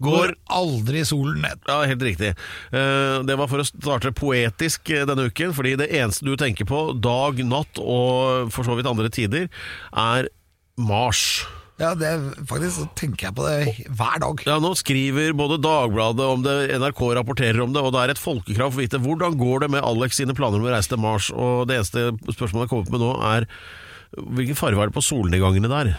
[0.00, 1.60] Går aldri solen ned.
[1.68, 2.32] Ja, helt riktig.
[2.72, 6.64] Eh, Det var for å starte poetisk eh, denne uken, fordi det eneste du tenker
[6.68, 9.48] på dag, natt og for så vidt andre tider,
[9.92, 10.28] er
[10.80, 11.44] Mars.
[11.80, 12.10] Ja, det
[12.44, 14.42] faktisk så tenker jeg på det hver dag.
[14.44, 18.20] Ja, Nå skriver både Dagbladet om det, NRK rapporterer om det, og det er et
[18.20, 21.00] folkekrav for å vite hvordan går det med Alex sine planer om å reise til
[21.00, 21.30] Mars.
[21.32, 23.48] Og Det eneste spørsmålet jeg kommer opp med nå, er
[24.36, 25.92] hvilken farge er det på solnedgangene der?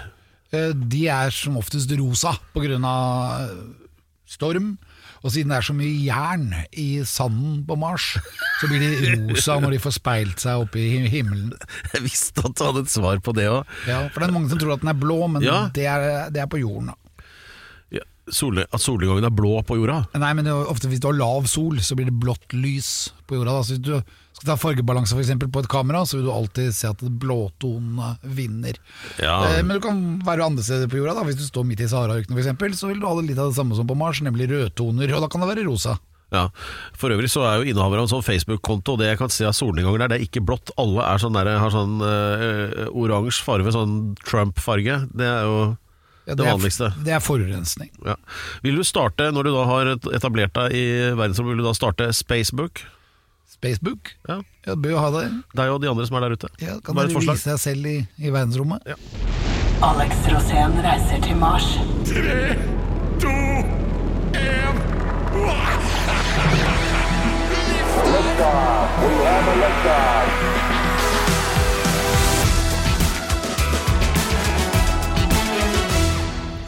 [0.54, 3.50] Eh, De er som oftest rosa på grunn av
[4.32, 4.78] storm.
[5.22, 6.48] Og siden det er så mye jern
[6.82, 8.08] i sanden på Mars,
[8.62, 11.52] så blir de rosa når de får speilt seg opp i himmelen.
[11.94, 13.76] Jeg visste at du hadde et svar på det òg.
[13.90, 15.60] Ja, for det er mange som tror at den er blå, men Ja.
[15.76, 16.90] det, er, det er på jorden.
[16.94, 17.28] da.
[18.00, 20.02] Ja, solne- at solnedgangen er blå på jorda?
[20.18, 23.12] Nei, men det er ofte hvis du har lav sol, så blir det blått lys
[23.28, 23.60] på jorda.
[23.60, 23.68] Da.
[23.68, 23.96] Så hvis du
[24.42, 28.16] skal ta fargebalanse for eksempel, på et kamera, så vil du alltid se at blåtonene
[28.38, 28.78] vinner.
[29.22, 29.38] Ja.
[29.54, 31.16] Eh, Men du kan være andre steder på jorda.
[31.20, 31.26] Da.
[31.30, 33.60] Hvis du står midt i Sahara-ørkenen eksempel, så vil du ha det litt av det
[33.60, 35.98] samme som på Mars, nemlig rødtoner, og da kan det være rosa.
[36.32, 36.46] Ja,
[36.96, 39.44] For øvrig så er jo innehaver av en sånn Facebook-konto, og det jeg kan se
[39.44, 40.72] av solnedganger der, det er ikke blått.
[40.80, 45.02] Alle er sånn der, har sånn øh, oransje farge, sånn Trump-farge.
[45.12, 45.58] Det er jo
[46.24, 46.94] Ja, det det, vanligste.
[47.04, 47.92] Det er forurensning.
[48.08, 48.16] Ja.
[48.64, 50.86] Vil du starte, når du da har etablert deg i
[51.20, 52.86] verdensrommet, vil du da starte Spacebook?
[53.62, 54.42] Spacebook, Ja.
[54.66, 55.28] ja, bør jo ha det.
[55.54, 56.50] Deg og de andre som er der ute.
[56.64, 58.82] Ja, kan dere vise deg selv i, i verdensrommet?
[59.86, 61.70] Alex Rosén reiser til Mars.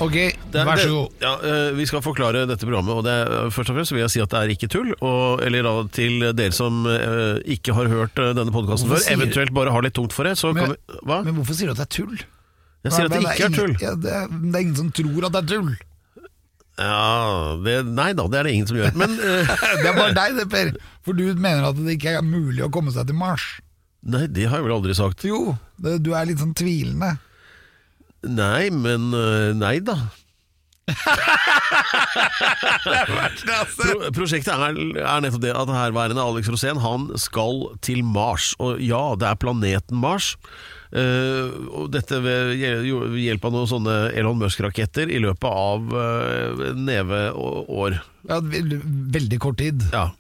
[0.04, 0.16] Ok,
[0.54, 1.16] vær så god.
[1.24, 4.12] Ja, øh, vi skal forklare dette programmet, og det, er- først og fremst vil jeg
[4.14, 4.92] si at det er ikke tull.
[5.00, 9.08] Og, eller da, til dere som øh, ikke har hørt øh, denne podkasten Hvorfor før,
[9.10, 11.22] sier- eventuelt bare har litt tungt for det, så kan Men- vi Hva?
[11.28, 12.18] Men hvorfor sier du at det er tull?
[12.84, 13.74] Jeg sier at det Men ikke er tull.
[13.74, 15.74] ingen- Ja, det, er, det er ingen som tror at det er tull.
[16.74, 18.96] Ja, det, Nei da, det er det ingen som gjør.
[18.98, 19.52] Men øh,
[19.84, 20.72] Det er bare deg det, Per.
[21.06, 23.46] For du mener at det ikke er mulig å komme seg til Mars.
[24.04, 25.24] Nei, det har jeg vel aldri sagt.
[25.24, 27.14] Jo, det, du er litt sånn tvilende.
[28.24, 29.98] Nei, men øh, Nei da.
[32.84, 38.52] Pro prosjektet er, er nettopp det at herværende Alex Rosén Han skal til Mars.
[38.64, 40.34] Og ja, det er planeten Mars.
[40.94, 46.68] Uh, og dette ved hjel- hjelp av noen sånne Elon Musk-raketter i løpet av uh,
[46.78, 47.98] neve år.
[48.30, 49.82] Ja, veldig kort tid.
[49.96, 50.12] Ja.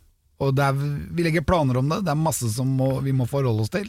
[0.41, 0.80] Og det er,
[1.14, 2.02] vi legger planer om det.
[2.08, 3.85] Det er masse som må, vi må forholde oss til.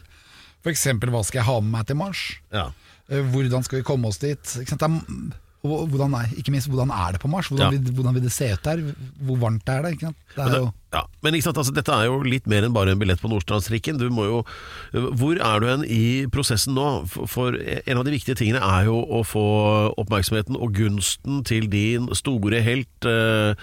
[0.64, 2.24] For eksempel, hva skal jeg ha med meg til Mars?
[2.54, 2.70] ja.
[3.12, 4.40] Eh, Hvordan skal vi komme oss dit?
[5.64, 7.48] Hvordan er, ikke minst, hvordan er det på Mars?
[7.48, 7.78] Hvordan, Ja.
[7.78, 8.80] vil, hvordan vil det se ut der?
[9.24, 9.98] Hvor varmt er det?
[10.00, 12.72] Det Men, er jo, ja, men ikke sant, altså, dette er jo litt mer enn
[12.72, 13.96] bare en billett på Nordstrandstrikken.
[14.00, 14.42] Du må jo,
[14.92, 17.06] hvor er du hen i prosessen nå?
[17.28, 19.44] For, en av de viktige tingene er jo å få
[20.00, 23.54] oppmerksomheten og gunsten til din store helt eh,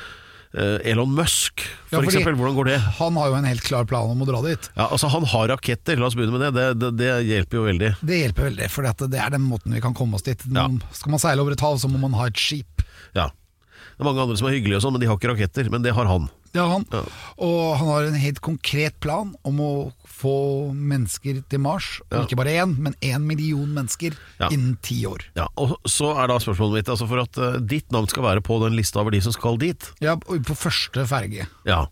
[0.53, 2.35] Elon Musk, for ja, eksempel.
[2.35, 2.77] Hvordan går det?
[2.97, 4.71] han har jo en helt klar plan om å dra dit.
[4.75, 6.51] Ja, altså Han har raketter, la oss begynne med det.
[6.57, 7.91] Det, det, det hjelper jo veldig.
[8.01, 10.43] Det hjelper veldig, for det er den måten vi kan komme oss dit.
[10.51, 10.67] Ja.
[10.97, 12.83] Skal man seile over et hav, så må man ha et skip.
[13.15, 13.29] Ja.
[13.31, 15.71] Det er mange andre som er hyggelige, og sånn, men de har ikke raketter.
[15.71, 16.27] Men det har han.
[16.51, 16.85] Det har han.
[16.91, 17.03] Ja.
[17.47, 19.71] Og han har en helt konkret plan om å
[20.21, 20.33] få
[20.77, 21.87] mennesker til Mars.
[22.11, 24.13] Og ikke bare én, men én million mennesker
[24.51, 25.25] innen ti år.
[25.37, 28.43] Ja, og Så er da spørsmålet mitt altså For at uh, ditt navn skal være
[28.45, 29.89] på den lista over de som skal dit.
[30.03, 31.47] Ja, på første ferge.
[31.67, 31.83] Ja.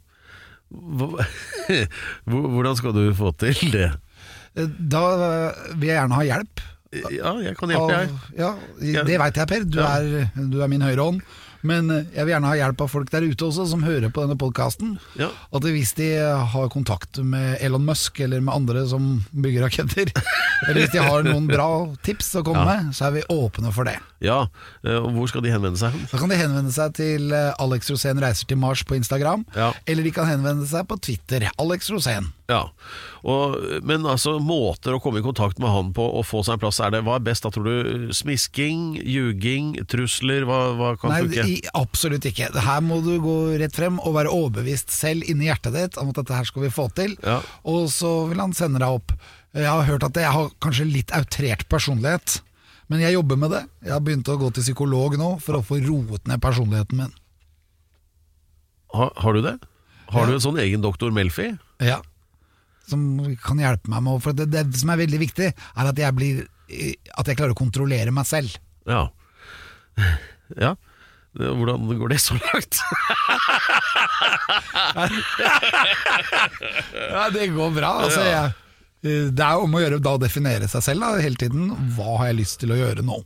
[2.29, 3.89] Hvordan skal du få til det?
[4.57, 5.03] Eh, Da
[5.75, 6.61] vil jeg gjerne ha hjelp.
[7.13, 8.09] Ja, jeg kan hjelpe, jeg.
[8.39, 9.65] Ja, det veit jeg, Per.
[9.69, 9.89] Du, Ja.
[10.01, 11.21] er, du er min høyre hånd.
[11.67, 14.23] Men eh, jeg vil gjerne ha hjelp av folk der ute også, som hører på
[14.23, 14.93] denne podkasten.
[15.19, 15.27] Ja.
[15.55, 16.07] At hvis de
[16.53, 20.11] har kontakt med Elon Musk eller med andre som bygger raketter,
[20.69, 21.69] eller hvis de har noen bra
[22.05, 23.97] tips å komme med, så er vi åpne for det.
[24.23, 24.41] Ja,
[24.83, 25.95] eh, og Hvor skal de henvende seg?
[26.11, 29.71] Da kan de henvende seg til eh, Alex Rosén reiser til Mars på Instagram, Ja.
[29.87, 31.49] eller de kan henvende seg på Twitter.
[31.59, 32.31] Alex Rosén.
[32.49, 32.65] Ja,
[33.23, 36.59] og, Men altså måter å komme i kontakt med han på og få seg en
[36.63, 37.43] plass, er det, hva er best?
[37.43, 38.13] da tror du?
[38.15, 40.45] Smisking, ljuging, trusler?
[40.47, 41.71] Hva, hva kan Nei, funke?
[41.79, 42.51] Absolutt ikke.
[42.55, 46.21] Her må du gå rett frem og være overbevist selv inni hjertet ditt om at
[46.21, 47.15] dette her skal vi få til.
[47.23, 47.39] Ja.
[47.67, 49.15] Og så vil han sende deg opp.
[49.55, 52.39] Jeg har hørt at jeg har kanskje litt outrert personlighet,
[52.89, 53.63] men jeg jobber med det.
[53.85, 57.11] Jeg har begynt å gå til psykolog nå for å få roet ned personligheten min.
[58.93, 59.57] Har, har du det?
[60.09, 60.25] Har Ja.
[60.27, 61.51] du en sånn egen doktor Melfi?
[61.81, 61.99] Ja.
[62.89, 63.05] Som
[63.45, 66.43] kan hjelpe meg med For det, det som er veldig viktig, er at jeg blir
[66.69, 68.55] eh, at jeg klarer å kontrollere meg selv.
[68.89, 69.07] Ja.
[70.65, 70.75] ja.
[71.39, 72.79] Hvordan går det så langt?
[77.09, 77.91] Ja, det går bra.
[78.05, 78.51] Altså, jeg,
[79.33, 81.69] det er om å gjøre da å definere seg selv da, hele tiden.
[81.95, 83.19] Hva har jeg lyst til å gjøre nå?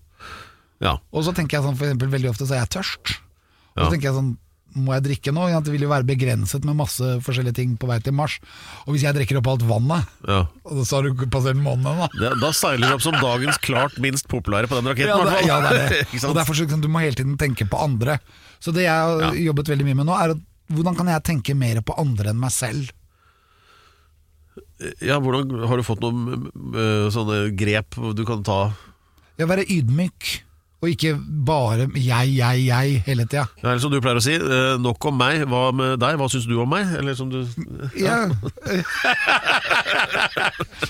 [0.83, 0.97] Ja.
[1.15, 3.13] Og så tenker jeg sånn, for eksempel, veldig ofte så er jeg tørst.
[3.73, 3.85] Og Ja.
[3.85, 4.33] så tenker jeg sånn,
[4.75, 5.45] må jeg drikke nå?
[5.65, 8.39] Det vil jo være begrenset med masse forskjellige ting på vei til Mars.
[8.85, 10.39] Og hvis jeg drikker opp alt vannet, ja.
[10.83, 12.09] så har du passert månen da.
[12.15, 15.13] Det, da seiler du opp som dagens klart minst populære på den raketten.
[15.13, 16.01] Ja, det, ja, det er det.
[16.29, 18.17] Og derfor så, liksom, Du må hele tiden tenke på andre.
[18.63, 20.43] Så det jeg har jobbet veldig mye med nå, er at
[20.73, 22.91] hvordan kan jeg tenke mer på andre enn meg selv?
[25.03, 28.73] Ja, hvordan, har du fått noen øh, sånne grep du kan ta?
[29.39, 30.43] Ja, Være ydmyk,
[30.83, 31.13] og ikke
[31.47, 33.45] bare jeg, jeg, jeg hele tida.
[33.61, 36.17] Ja, eller som du pleier å si, øh, nok om meg, hva med deg?
[36.19, 36.89] Hva syns du om meg?
[36.99, 37.39] Eller som du
[37.95, 38.25] Ja.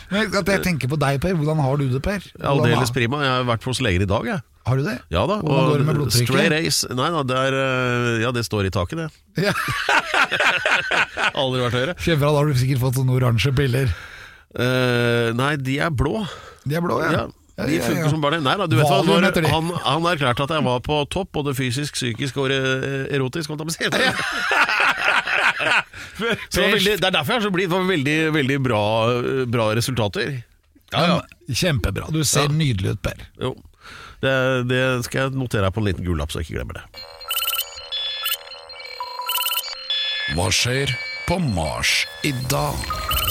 [0.10, 1.36] Men at jeg tenker på deg, Per.
[1.38, 2.26] Hvordan har du det, Per?
[2.42, 3.22] Aldeles prima.
[3.22, 4.42] Jeg har vært hos leger i dag, jeg.
[4.64, 4.96] Har du det?
[5.12, 5.38] Ja da.
[5.44, 6.30] Hvordan går det med blodtrykket?
[6.32, 9.50] Straight Ace Nei da, det er øh, Ja, det står i taket, det.
[9.50, 9.54] Ja.
[11.42, 11.96] Aldri vært høyere.
[12.00, 13.92] Kjempebra, da har du sikkert fått sånne oransje piller.
[14.54, 16.24] Uh, nei, de er blå.
[16.64, 17.02] De er blå.
[17.04, 18.46] Ja, Ja, de funker som bare det.
[18.48, 19.50] Nei da, du vet hva, Valium når, de.
[19.52, 23.52] han, han erklærte at jeg var på topp, både fysisk, psykisk og eh, erotisk.
[23.54, 23.84] Holdt jeg på å si.
[26.14, 27.70] Så det, var veldig, det er derfor jeg er så blid.
[27.70, 28.82] Det var veldig, veldig bra,
[29.54, 30.34] bra resultater.
[30.94, 32.10] Men, Kjempebra.
[32.14, 33.24] Du ser nydelig ut, Per.
[33.42, 33.56] Jo.
[34.24, 34.34] Det,
[34.70, 36.86] det skal jeg notere her på en liten gullapp, så jeg ikke glemmer det.
[40.38, 40.94] Hva skjer
[41.28, 43.23] på Mars i dag?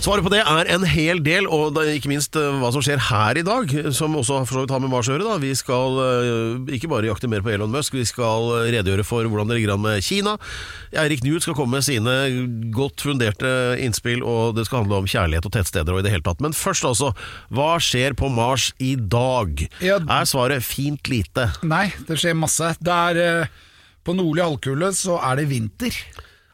[0.00, 3.36] Svaret på det er en hel del, og ikke minst eh, hva som skjer her
[3.36, 5.34] i dag, som også for så vidt har med Mars å gjøre.
[5.42, 9.50] Vi skal eh, ikke bare jakte mer på Elon Musk, vi skal redegjøre for hvordan
[9.50, 10.38] det ligger an med Kina.
[10.96, 12.14] Eirik Newt skal komme med sine
[12.72, 13.50] godt funderte
[13.84, 16.40] innspill, og det skal handle om kjærlighet og tettsteder og i det hele tatt.
[16.40, 17.12] Men først altså,
[17.52, 19.66] hva skjer på Mars i dag?
[19.84, 20.00] Ja.
[20.00, 21.50] Er svaret fint lite?
[21.60, 22.72] Nei, det skjer masse.
[22.80, 23.54] Det er eh,
[24.00, 26.00] På nordlig halvkule så er det vinter.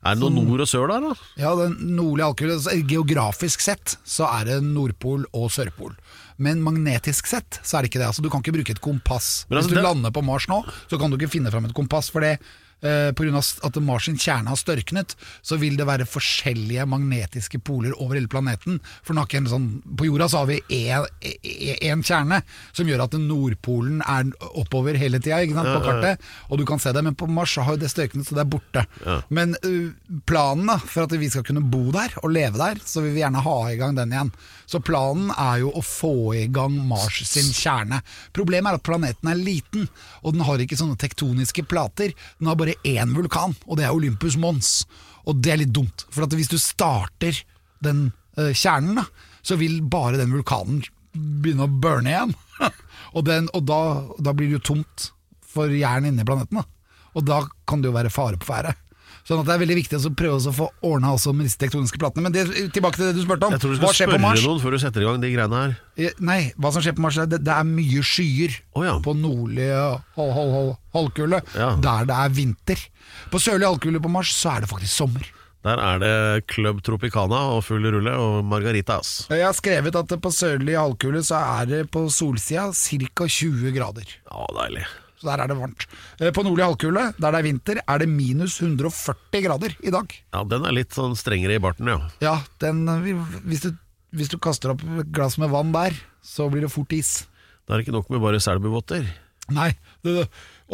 [0.07, 1.15] Er det noe nord og sør der, da?
[1.41, 5.97] Ja, den nordlige halvkule Geografisk sett så er det Nordpol og Sørpol.
[6.39, 8.11] Men magnetisk sett så er det ikke det.
[8.11, 9.47] Altså, du kan ikke bruke et kompass.
[9.49, 11.75] Altså, Hvis du det- lander på Mars nå, så kan du ikke finne fram et
[11.75, 12.11] kompass.
[12.13, 12.39] For det,
[12.83, 16.87] eh, på grunn av at Mars sin kjerne har størknet, så vil det være forskjellige
[16.91, 18.81] magnetiske poler over hele planeten.
[19.07, 22.43] For sånn, På jorda så har vi én kjerne,
[22.73, 26.23] som gjør at Nordpolen er oppover hele tida på kartet.
[26.51, 28.45] Og du kan se det, men på Mars så har jo det størknet, så det
[28.45, 28.85] er borte.
[29.29, 29.93] Men uh,
[30.29, 33.23] planen da, for at vi skal kunne bo der og leve der, så vil vi
[33.23, 34.33] gjerne ha i gang den igjen.
[34.67, 38.01] Så planen er jo å få i gang Mars sin kjerne.
[38.37, 39.87] Problemet er at planeten er liten,
[40.23, 42.15] og den har ikke sånne tektoniske plater.
[42.41, 44.71] Den har bare én vulkan, og det er Olympus Mons.
[45.27, 47.39] Og det er litt dumt, for at hvis du starter
[47.85, 48.09] den
[48.39, 49.07] uh, kjernen, da,
[49.47, 50.83] så vil bare den vulkanen
[51.17, 52.35] begynne å burne igjen.
[53.17, 53.81] og den, og da,
[54.19, 55.11] da blir det jo tomt
[55.47, 56.61] for jern inni planeten.
[56.61, 56.67] Da.
[57.17, 58.75] Og da kan det jo være fare på ferde.
[59.27, 61.99] Sånn at det er veldig viktig å prøve å få ordna også med disse tektoniske
[61.99, 62.29] platene.
[62.29, 62.45] Men det,
[62.75, 63.55] tilbake til det du spurte om.
[63.57, 66.13] Jeg tror du skal spørre noen før du setter i gang de greiene her.
[66.23, 68.95] Nei, hva som skjer på Mars, er det, det er mye skyer oh, ja.
[69.03, 71.73] på nordlige hal, hal, hal, halvkule, Ja.
[71.83, 72.85] der det er vinter.
[73.33, 75.33] På sørlige halvkule på Mars så er det faktisk sommer.
[75.67, 79.25] Der er det Club Tropicana og full rulle og Margaritas.
[79.33, 83.27] Jeg har skrevet at på sørlige halvkule så er det på solsida ca.
[83.27, 84.07] 20 grader.
[84.31, 84.87] Ja, deilig.
[85.17, 85.87] Så der er det varmt.
[86.21, 90.13] Eh, På nordlig halvkule, der det er vinter, er det minus 140 grader i dag.
[90.35, 92.01] Ja, den er litt sånn strengere i barten, ja.
[92.21, 93.13] Ja, den, eh,
[93.49, 93.71] hvis, du,
[94.17, 95.97] hvis du kaster opp et glass med vann der,
[96.27, 97.23] så blir det fort is.
[97.67, 99.09] Det er ikke nok med bare selbuvotter.
[99.55, 99.71] Nei,
[100.03, 100.25] det,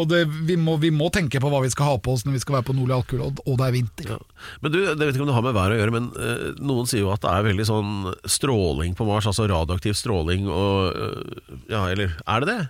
[0.00, 2.38] og det, vi, må, vi må tenke på hva vi skal ha på oss når
[2.38, 4.12] vi skal være på nordlig halvkule, og, og det er vinter.
[4.14, 4.18] Ja.
[4.64, 6.88] Men du, jeg vet ikke om det har med været å gjøre, men øh, noen
[6.88, 7.90] sier jo at det er veldig sånn
[8.24, 12.62] stråling på Mars, altså radioaktiv stråling og øh, Ja, eller er det det?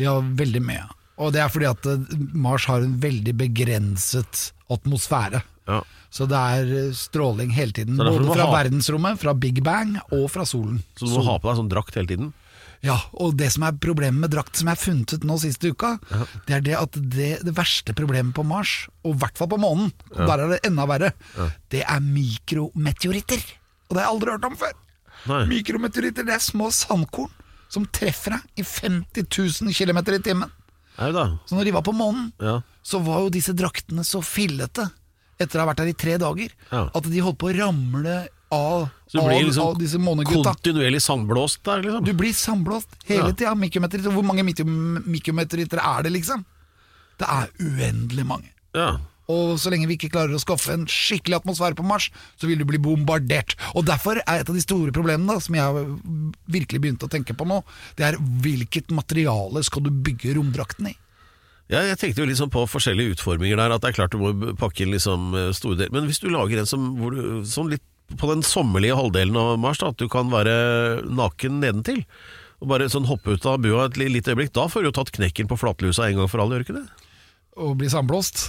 [0.00, 0.84] Ja, veldig mye.
[1.22, 5.42] Og det er fordi at eh, Mars har en veldig begrenset atmosfære.
[5.70, 5.82] Ja.
[6.14, 7.98] Så det er eh, stråling hele tiden.
[8.00, 10.80] Både fra ha- verdensrommet, fra Big Bang og fra solen.
[10.98, 12.32] Så du må ha på deg sånn drakt hele tiden?
[12.84, 15.70] Ja, og det som er problemet med drakt som jeg har funnet ut nå siste
[15.72, 15.94] uka,
[16.44, 18.74] det er det at det, det verste problemet på Mars,
[19.06, 21.08] og i hvert fall på månen, og der er det enda verre,
[21.72, 23.40] det er mikrometeoritter.
[23.88, 24.74] Og det har jeg aldri hørt om før.
[25.30, 25.40] Nei.
[25.54, 27.32] Mikrometeoritter, det er små sandkorn
[27.74, 30.50] som treffer deg i 50 000 km i timen.
[30.96, 31.24] Da.
[31.48, 32.60] Så når de var på månen, Ja.
[32.86, 34.86] så var jo disse draktene så fillete
[35.40, 36.84] etter å ha vært der i tre dager, Ja.
[36.94, 40.54] at de holdt på å ramle av, Så du av, blir liksom av disse månegutta.
[40.54, 42.04] kontinuerlig sandblåst der, liksom?
[42.06, 43.54] Du blir sandblåst hele Ja.
[43.56, 44.10] tida.
[44.14, 46.44] Hvor mange mikrometer er det, liksom?
[47.18, 48.50] Det er uendelig mange.
[48.74, 48.98] Ja.
[49.32, 52.60] Og så lenge vi ikke klarer å skaffe en skikkelig atmosfære på Mars, så vil
[52.60, 53.56] du bli bombardert.
[53.72, 55.88] Og derfor er et av de store problemene da, som jeg har
[56.52, 57.62] virkelig begynt å tenke på nå,
[57.96, 60.94] det er hvilket materiale skal du bygge romdrakten i?
[61.72, 64.52] Ja, jeg tenkte jo liksom på forskjellige utforminger der, at det er klart du må
[64.60, 65.94] pakke inn liksom eh, store deler.
[65.96, 67.84] Men hvis du lager en som du, sånn litt
[68.20, 70.52] på den sommerlige halvdelen av Mars, da, at du kan være
[71.08, 72.02] naken nedentil,
[72.60, 75.12] og bare sånn hoppe ut av bua et lite øyeblikk, da får du jo tatt
[75.16, 77.03] knekken på flatlusa en gang for alle, gjør du ikke det?
[77.54, 78.48] Og bli sandblåst?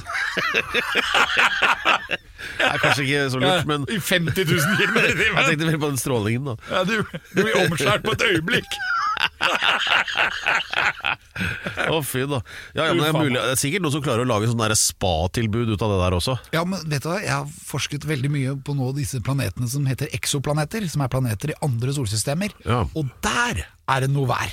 [2.55, 5.79] Det er kanskje ikke så lurt, men I 50 000 km i jeg tenkte mer
[5.81, 6.53] på den strålingen, da.
[6.71, 6.95] Ja, du,
[7.35, 8.71] du blir omskjært på et øyeblikk.
[11.95, 12.39] Å, fy da.
[12.75, 15.73] Ja, ja, det, er mulig, det er sikkert noen som klarer å lage sånn spa-tilbud
[15.75, 16.33] ut av det der også.
[16.55, 19.87] Ja, men vet du hva, Jeg har forsket veldig mye på nå disse planetene som
[19.89, 22.49] heter eksoplaneter, som er planeter i andre solsystemer.
[22.65, 22.83] Ja.
[22.97, 24.49] Og der er det noe vær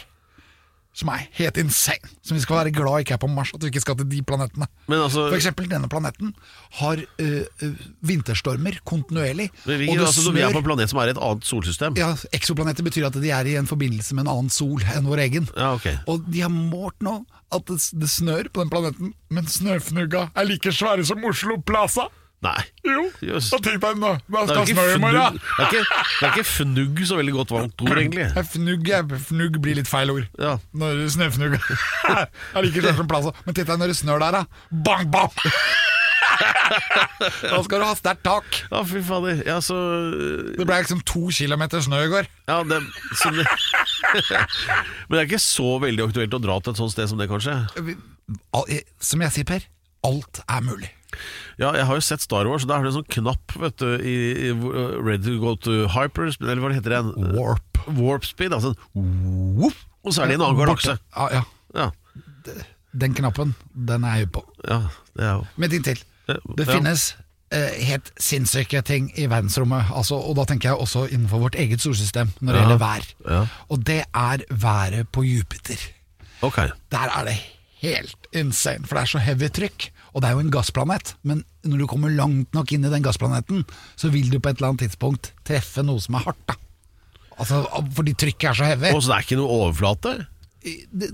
[0.94, 2.10] som er helt insane.
[2.22, 4.22] Som vi skal være glad ikke er på Mars, at vi ikke skal til de
[4.28, 4.66] planetene.
[4.88, 6.34] Men altså- For eksempel denne planeten
[6.80, 7.70] har ø, ø,
[8.02, 9.48] vinterstormer kontinuerlig.
[9.66, 11.96] Men vi, altså, vi er på en planet som er i et annet solsystem.
[11.96, 15.24] ja, Eksoplaneter betyr at de er i en forbindelse med en annen sol enn vår
[15.28, 15.48] egen.
[15.56, 15.96] Ja, okay.
[16.06, 20.44] Og de har målt nå at det, det snør på den planeten, men snøfnugga er
[20.44, 22.08] like svære som Oslo Plaza.
[22.42, 22.62] Nei.
[22.82, 23.50] Jo, Jøss.
[23.52, 24.12] da tenk deg den, da.
[24.26, 25.36] hva Det skal er, ikke snø i fnugg, morgen?
[25.38, 25.82] det, er ikke,
[26.18, 28.26] det er ikke fnugg så veldig godt valgt ord, egentlig.
[28.50, 30.26] Fnugg, er- fnugg blir litt feil ord.
[30.42, 30.56] Ja.
[30.74, 33.30] Når snøfnugg er like svært som Plaza.
[33.46, 34.44] Men titt deg når det snør der, da.
[34.88, 35.30] Bang, bang!
[36.32, 38.46] Da skal du ha sterkt tak.
[38.72, 39.42] Ja, fy fader.
[39.46, 39.76] Ja, så
[40.56, 42.28] Det ble liksom to kilometer snø i går.
[42.48, 42.78] Ja, det,
[43.20, 43.44] så det
[45.06, 47.28] Men det er ikke så veldig aktuelt å dra til et sånt sted som det,
[47.30, 47.54] kanskje?
[48.56, 48.72] Al-
[49.02, 49.66] Som jeg sier, Per,
[50.08, 50.90] alt er mulig.
[51.60, 53.78] Ja, jeg har jo sett Star Wars, og da er det en sånn knapp vet
[53.82, 54.14] du, i,
[54.48, 57.32] i uh, Ready to go to hyperspeed, eller hva det heter det?
[57.38, 57.82] Warp.
[57.98, 60.98] Warp speed, altså whoop, og så er det en annen galakse.
[61.16, 61.42] Ja, ja.
[61.74, 61.90] Ja,
[62.92, 64.42] Den knappen, den er jeg på.
[64.68, 64.82] ja,
[65.16, 66.00] det er jo Men ting til.
[66.28, 66.74] Det ja.
[66.76, 67.06] finnes
[67.52, 71.80] eh, helt sinnssyke ting i verdensrommet, altså, og da tenker jeg også innenfor vårt eget
[71.82, 73.08] solsystem når det gjelder vær.
[73.28, 73.40] Ja.
[73.68, 75.80] Og det er været på Jupiter.
[76.42, 76.58] Ok.
[76.92, 77.38] Der er det
[77.82, 79.88] helt insane, for det er så heavy trykk.
[80.12, 83.04] Og det er jo en gassplanet, men når du kommer langt nok inn i den
[83.04, 83.64] gassplaneten,
[83.96, 86.42] så vil du på et eller annet tidspunkt treffe noe som er hardt.
[86.46, 86.58] da
[87.40, 87.62] Altså,
[87.96, 88.92] Fordi trykket er så heavy.
[88.94, 90.12] Og så det er ikke noe overflate?
[90.62, 91.08] det,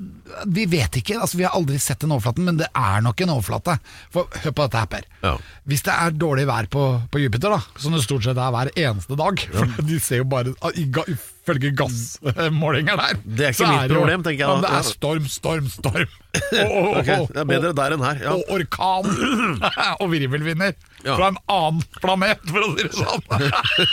[0.52, 3.30] Vi vet ikke, altså vi har aldri sett den overflaten, men det er nok en
[3.32, 3.78] overflate.
[4.12, 5.06] For Hør på dette her, Per.
[5.22, 5.36] Ja.
[5.64, 8.72] Hvis det er dårlig vær på, på Jupiter, da som det stort sett er hver
[8.74, 11.06] eneste dag For de ser jo bare i ga-
[11.48, 14.56] Ifølge gassmålinger der Det er ikke så mitt jo- problem, tenker jeg da.
[14.58, 16.10] Men det er storm, storm, storm.
[16.58, 17.22] Og, og, okay.
[17.32, 18.18] Det er bedre der enn her.
[18.20, 18.34] Ja.
[18.36, 19.08] og orkan
[20.04, 20.74] og virvelvinder
[21.06, 21.14] Ja.
[21.16, 23.22] fra en annen planet, for å si det sånn.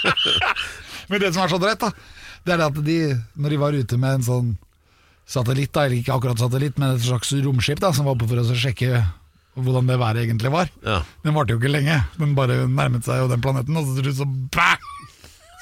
[1.09, 1.91] Men det som er så drøyt, da,
[2.45, 2.97] det er at de,
[3.39, 4.51] når de var ute med en sånn
[5.29, 8.41] satellitt, da, eller ikke akkurat satellitt, men et slags romskip da, som var oppe for
[8.43, 8.99] å sjekke
[9.55, 10.99] hvordan det været egentlig var, Ja.
[11.23, 12.01] den varte jo ikke lenge.
[12.19, 14.73] Den bare nærmet seg jo den planeten, og så til slutt så bæ!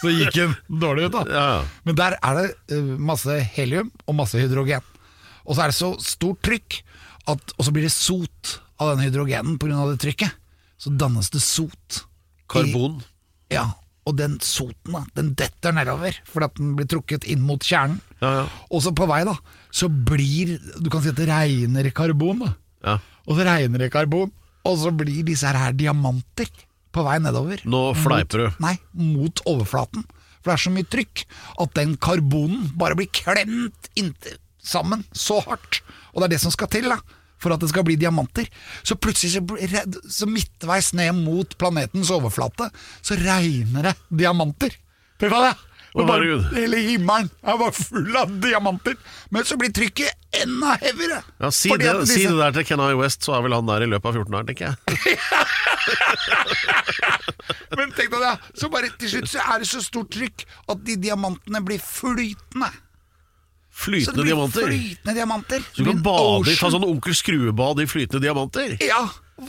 [0.03, 1.23] Så gikk den dårlig ut, da.
[1.31, 1.47] Ja.
[1.87, 4.83] Men der er det eh, masse helium og masse hydrogen.
[5.47, 6.81] Og så er det så stort trykk,
[7.31, 9.85] at, og så blir det sot av den hydrogenen pga.
[9.93, 10.35] det trykket.
[10.79, 12.03] Så dannes det sot.
[12.03, 12.99] i- Karbon.
[13.53, 13.69] Ja,
[14.05, 18.01] og den soten da, den detter nedover, fordi at den blir trukket inn mot kjernen.
[18.19, 18.45] Ja, ja.
[18.69, 19.37] Og så på vei da,
[19.71, 22.49] så blir, du kan si at det regner karbon da.
[22.83, 22.97] Ja.
[23.23, 24.31] Og så regner det karbon,
[24.67, 26.49] og så blir disse her, her diamanter
[26.93, 27.63] på vei nedover.
[27.65, 28.61] Nå fleiper du.
[28.63, 30.05] Nei, mot overflaten.
[30.43, 31.25] For det er så mye trykk
[31.63, 35.81] at den karbonen bare blir klemt inntil sammen så hardt.
[36.13, 36.99] Og det er det som skal til da,
[37.41, 38.47] for at det skal bli diamanter.
[38.87, 42.69] Så plutselig, så, så midtveis ned mot planetens overflate,
[43.03, 44.75] så regner det diamanter.
[45.19, 45.72] Fy faen, det!
[45.93, 48.95] Og bare, hele himmelen er bare full av diamanter.
[49.29, 50.09] Men så blir trykket
[50.41, 51.19] enda heavyere.
[51.39, 53.83] Ja, si, det, at si det der til Kenai West, så er vel han der
[53.85, 54.75] i løpet av 14 år, tenker jeg.
[57.77, 60.83] Men tenk deg det, så bare til slutt så er det så stort trykk at
[60.87, 62.69] de diamantene blir flytende.
[63.73, 64.67] Så det Flytende diamanter.
[64.69, 65.59] flytende diamanter.
[65.73, 68.75] Så du kan bade, i- ta sånn onkel Skrue-bad i flytende diamanter?
[68.85, 69.01] Ja,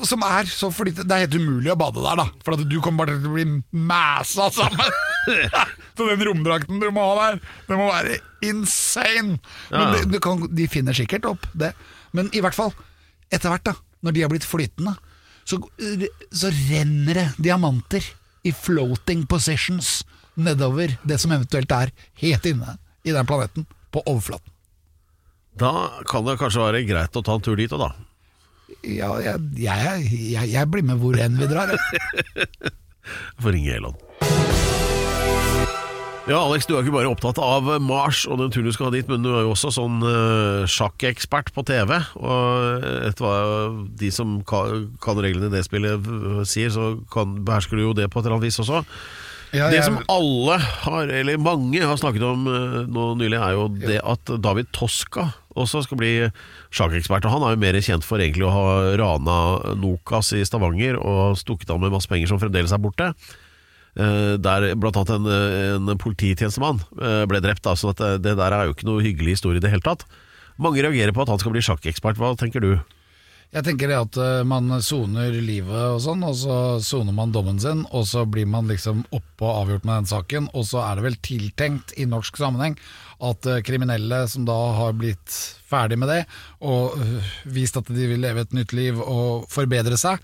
[0.08, 1.04] som er så flytende.
[1.08, 2.26] Det er helt umulig å bade der, da.
[2.44, 3.44] For du kommer bare til å bli
[3.76, 4.90] mæsa sammen.
[5.96, 9.38] så den romdrakten du må ha der, det må være insane.
[9.70, 9.78] Ja.
[9.78, 11.72] Men det, de, kan, de finner sikkert opp det.
[12.16, 12.72] Men i hvert fall,
[13.32, 14.96] etter hvert, da, når de har blitt flytende,
[15.44, 15.58] så,
[16.32, 18.04] så renner det diamanter
[18.44, 20.02] i floating positions
[20.34, 24.50] nedover det som eventuelt er helt inne i den planeten, på overflaten.
[25.60, 27.92] Da kan det kanskje være greit å ta en tur dit òg, da.
[28.82, 31.76] Ja, jeg, jeg, jeg, jeg blir med hvor enn vi drar.
[31.76, 32.74] Jeg
[33.44, 34.63] får ringe Elon.
[36.24, 38.92] Ja, Alex, du er ikke bare opptatt av Mars og den turen du skal ha
[38.94, 41.98] dit, men du er jo også sånn uh, sjakkekspert på TV.
[42.16, 43.34] Og etter hva
[44.00, 46.08] de som kan, kan reglene i det spillet
[46.48, 48.80] sier, så kan, behersker du jo det på et eller annet vis også.
[49.54, 52.48] Ja, Det jeg- som alle har, eller mange har snakket om
[52.90, 56.14] nå nylig, er jo det at David Toska også skal bli
[56.74, 57.28] sjakkekspert.
[57.28, 61.36] Og han er jo mer kjent for egentlig å ha rana Nokas i Stavanger og
[61.38, 63.12] stukket av med masse penger som fremdeles er borte.
[63.94, 65.28] Eh, der annet en,
[65.86, 67.62] en polititjenestemann eh, ble drept.
[67.66, 70.02] Da, så det, det der er jo ikke noe hyggelig historie i det hele tatt.
[70.58, 72.18] Mange reagerer på at han skal bli sjakkekspert.
[72.18, 72.74] Hva tenker du?
[73.54, 77.60] Jeg tenker det at eh, man soner livet og sånn, og så soner man dommen
[77.62, 80.98] sin, og så blir man liksom oppe og avgjort med den saken, og så er
[80.98, 82.74] det vel tiltenkt i norsk sammenheng
[83.22, 85.38] at eh, kriminelle som da har blitt
[85.70, 86.24] ferdig med det,
[86.66, 86.98] og
[87.46, 90.18] vist at de vil leve et nytt liv og forbedre seg,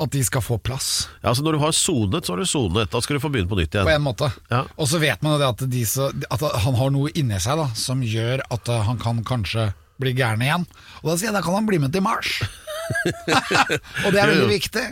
[0.00, 2.90] at de skal få plass, Ja, altså Når du har sonet, så har du sonet.
[2.92, 3.84] Da skal du få begynne på nytt igjen.
[3.88, 4.28] på en måte.
[4.50, 4.60] Ja.
[4.78, 8.02] Og så vet man at, de så, at han har noe inni seg da, som
[8.06, 10.66] gjør at eh, han kan kanskje bli gæren igjen.
[11.02, 12.36] Og da sier jeg da kan han bli med til Mars.
[14.04, 14.84] og det er veldig viktig.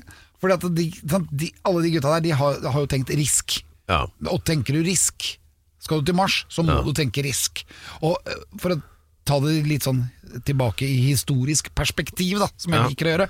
[0.43, 0.87] For de,
[1.33, 3.61] de, alle de gutta der De har, har jo tenkt risk.
[3.89, 4.03] Ja.
[4.29, 5.37] Og tenker du risk,
[5.83, 6.83] skal du til Mars, så må Ja.
[6.83, 7.63] du tenke risk.
[8.03, 8.81] Og eh, for å
[9.27, 10.05] ta det litt sånn
[10.47, 13.29] tilbake i historisk perspektiv, da, som jeg liker å gjøre.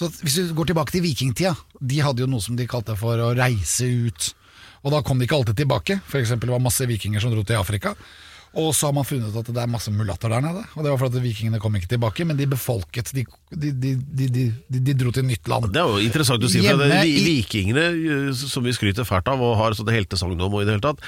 [0.00, 3.20] Så hvis du går tilbake til vikingtida, de hadde jo noe som de kalte for
[3.20, 4.30] å reise ut.
[4.80, 5.98] Og da kom de ikke alltid tilbake.
[6.08, 7.92] For eksempel det var masse vikinger som dro til Afrika.
[8.58, 10.62] Og så har man funnet ut at det er masse mulatter der nede.
[10.74, 14.46] Og det var fordi vikingene kom ikke tilbake, men de befolket De, de, de, de,
[14.66, 15.68] de, de dro til nytt land.
[15.74, 17.84] Det er jo interessant å si, for det, Hjemme vikingene,
[18.16, 20.88] eh, som vi skryter fælt av og har sånne heltesagn om og i det hele
[20.88, 21.04] tatt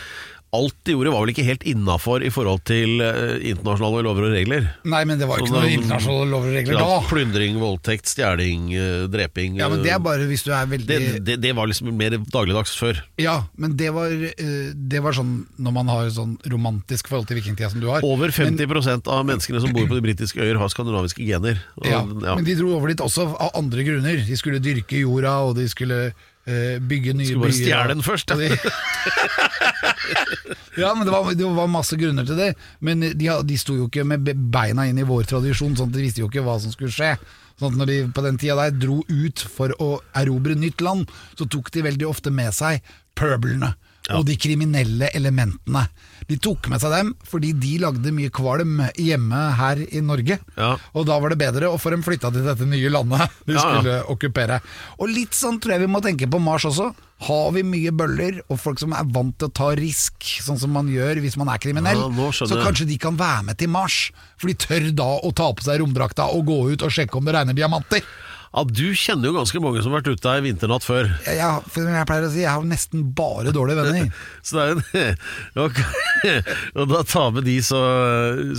[0.53, 4.35] Alt de gjorde var vel ikke helt innafor i forhold til eh, internasjonale lover og
[4.35, 4.67] regler.
[4.85, 6.99] Nei, men det var jo ikke Sånn, noen internasjonale lover og regler da.
[7.09, 10.89] Plyndring, voldtekt, stjeling, eh, dreping Ja, men det eh, er bare hvis du er veldig
[10.91, 13.01] det, det, det var liksom mer dagligdags før.
[13.23, 17.41] Ja, men det var, eh, det var sånn når man har sånn romantisk forhold til
[17.41, 18.05] vikingtida som du har.
[18.05, 21.65] Over 50 men, av menneskene som bor på de britiske øyer, har skandinaviske gener.
[21.81, 22.37] Og, ja, ja.
[22.37, 24.21] Men de dro over dit også av andre grunner.
[24.29, 26.03] De skulle dyrke jorda, og de skulle
[26.45, 27.65] eh, bygge nye Skulle bare byer.
[27.65, 28.53] stjele den først, de,
[30.83, 32.51] ja, men det var, det var masse grunner til det.
[32.85, 36.05] Men de, de sto jo ikke med beina inn i vår tradisjon, sånn at de
[36.07, 37.15] visste jo ikke hva som skulle skje.
[37.61, 41.11] Sånn at når de på den tida der dro ut for å erobre nytt land,
[41.39, 42.83] så tok de veldig ofte med seg
[43.19, 43.75] pøblene.
[44.11, 45.85] Og de kriminelle elementene.
[46.27, 50.41] De tok med seg dem fordi de lagde mye kvalm hjemme her i Norge.
[50.59, 50.73] Ja.
[50.99, 53.63] Og da var det bedre å få dem flytta til dette nye landet de Ja,
[53.63, 53.79] ja.
[53.79, 54.59] skulle okkupere.
[54.99, 56.91] Og litt sånn tror jeg vi må tenke på Mars også.
[57.23, 60.75] Har vi mye bøller og folk som er vant til å ta risk, sånn som
[60.75, 64.09] man gjør hvis man er kriminell, Ja, så kanskje de kan være med til Mars.
[64.43, 67.31] For de tør da å ta på seg romdrakta og gå ut og sjekke om
[67.31, 68.03] det regner diamanter.
[68.53, 71.09] Ja, Du kjenner jo ganske mange som har vært ute ei vinternatt før.
[71.25, 74.25] Jeg, jeg, for jeg pleier å si, jeg har nesten bare dårlige venner.
[74.47, 75.13] Så det er en
[75.67, 76.39] okay.
[76.79, 77.83] og da ta med de, så,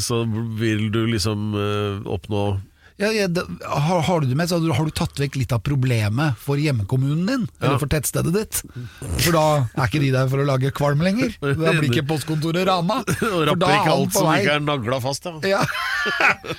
[0.02, 0.24] så
[0.60, 2.46] vil du liksom eh, oppnå
[3.04, 5.36] Ja, ja, da, har, har du det med, så har du, har du tatt vekk
[5.42, 8.62] litt av problemet for hjemmekommunen din, eller for tettstedet ditt.
[9.26, 9.44] For da
[9.76, 11.34] er ikke de der for å lage kvalm lenger.
[11.42, 13.02] Da blir ikke postkontoret rana.
[13.34, 15.28] Og rapper er ikke alt som ikke er nagla fast.
[15.28, 15.54] Ja.
[15.54, 15.64] Ja.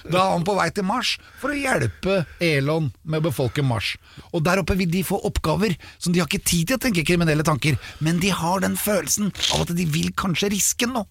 [0.04, 3.94] Da er han på vei til Mars for å hjelpe Elon med å befolke Mars.
[4.32, 7.04] Og der oppe vil de få oppgaver som de har ikke tid til å tenke
[7.06, 11.08] kriminelle tanker, men de har den følelsen av at de vil kanskje riske noe.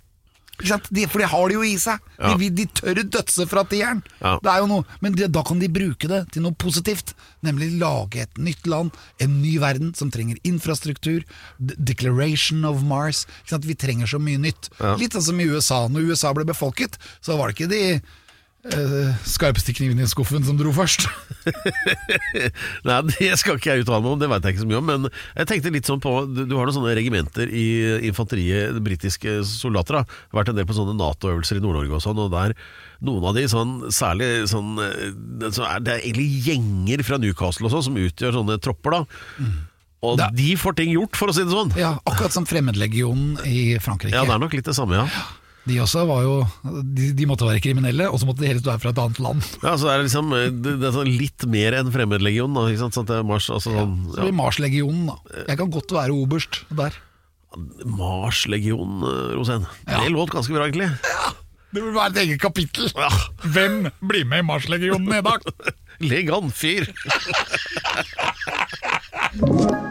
[0.62, 2.02] De, for det har det jo i seg.
[2.20, 2.34] Ja.
[2.38, 4.04] De, de tør dødse fra tieren.
[4.22, 4.36] Ja.
[4.44, 7.16] Det er jo noe, men de, da kan de bruke det til noe positivt.
[7.44, 11.26] Nemlig lage et nytt land, en ny verden som trenger infrastruktur.
[11.60, 13.26] Declaration of Mars.
[13.50, 14.70] Vi trenger så mye nytt.
[14.80, 14.96] Ja.
[15.00, 15.86] Litt sånn som i USA.
[15.92, 17.84] Når USA ble befolket, så var det ikke de
[18.72, 21.08] eh, skarpeste kniven i skuffen som dro først.
[22.88, 24.88] Nei, det skal ikke jeg uttale meg om, det vet jeg ikke så mye om.
[24.92, 27.66] Men jeg tenkte litt sånn på Du, du har noen sånne regimenter i
[28.10, 30.02] infanteriet, britiske soldater.
[30.02, 32.56] da vært en del på sånne Nato-øvelser i Nord-Norge og sånn, og der
[33.04, 37.68] noen av de sånn, særlig sånn eh, så er, det er egentlig gjenger fra Newcastle
[37.68, 39.52] og sånn som utgjør sånne tropper, da.
[40.04, 41.72] Og Da- de får ting gjort, for å si det sånn.
[41.80, 44.12] Ja, Akkurat som Fremmedlegionen i Frankrike.
[44.16, 45.08] Ja, det er nok litt det samme, ja.
[45.64, 46.34] De også var jo
[46.92, 49.46] de, de måtte være kriminelle, og så måtte de helst være fra et annet land.
[49.64, 52.66] Ja, så det er liksom eh, det, det er sånn litt mer enn fremmedlegionen, da.
[52.72, 52.98] Ikke sant?
[52.98, 54.26] Sånn det er Mars, altså sånn, Så ja.
[54.28, 55.16] blir Mars-legionen, da.
[55.48, 56.98] Jeg kan godt være oberst der.
[57.86, 59.64] Mars-legionen, Rosén.
[59.88, 60.02] Ja.
[60.04, 60.90] Det låt ganske bra, egentlig.
[61.08, 61.32] Ja,
[61.74, 62.92] Det vil være et eget kapittel.
[62.98, 63.10] Ja.
[63.56, 65.48] Hvem blir med i Mars-legionen i dag?
[66.12, 66.90] Legg an, fyr!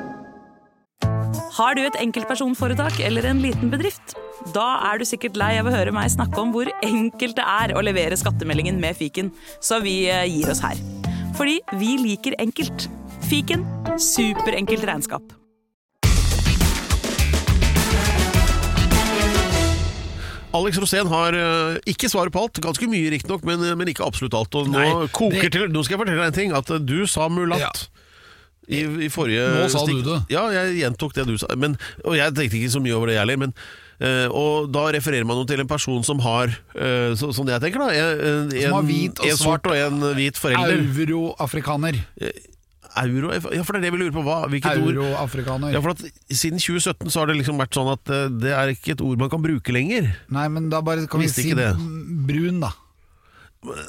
[1.53, 4.15] Har du et enkeltpersonforetak eller en liten bedrift?
[4.55, 7.75] Da er du sikkert lei av å høre meg snakke om hvor enkelt det er
[7.77, 9.29] å levere skattemeldingen med fiken,
[9.61, 10.81] så vi eh, gir oss her.
[11.37, 12.89] Fordi vi liker enkelt.
[13.29, 13.67] Fiken
[14.01, 15.37] superenkelt regnskap.
[20.53, 24.35] Alex Rosén har eh, ikke svaret på alt, ganske mye riktignok, men, men ikke absolutt
[24.37, 24.53] alt.
[24.61, 26.81] Og nå Nei, koker det- til Nå skal jeg fortelle deg en ting, at eh,
[26.85, 27.61] du sa mulatt.
[27.65, 27.92] Ja.
[28.71, 30.19] I, I forrige Nå sa du det.
[30.33, 31.51] Ja, jeg gjentok det du sa.
[31.59, 33.41] Men, og jeg tenkte ikke så mye over det, jeg heller.
[33.43, 33.57] Men,
[33.99, 37.63] eh, og da refererer man jo til en person som har, uh, så, sånn jeg
[37.65, 40.87] tenker da en, en, Som har hvit og en sort og en hvit forelder.
[41.03, 42.01] Euroafrikaner.
[43.03, 44.23] Euro, ja, for det er det vi lurer på.
[44.27, 44.93] Hva, hvilket ord?
[44.93, 45.73] Euroafrikaner.
[45.73, 48.75] Ja, for at Siden 2017 så har det liksom vært sånn at uh, det er
[48.77, 50.13] ikke et ord man kan bruke lenger.
[50.33, 52.75] Nei, men da bare kan vi si brun, da.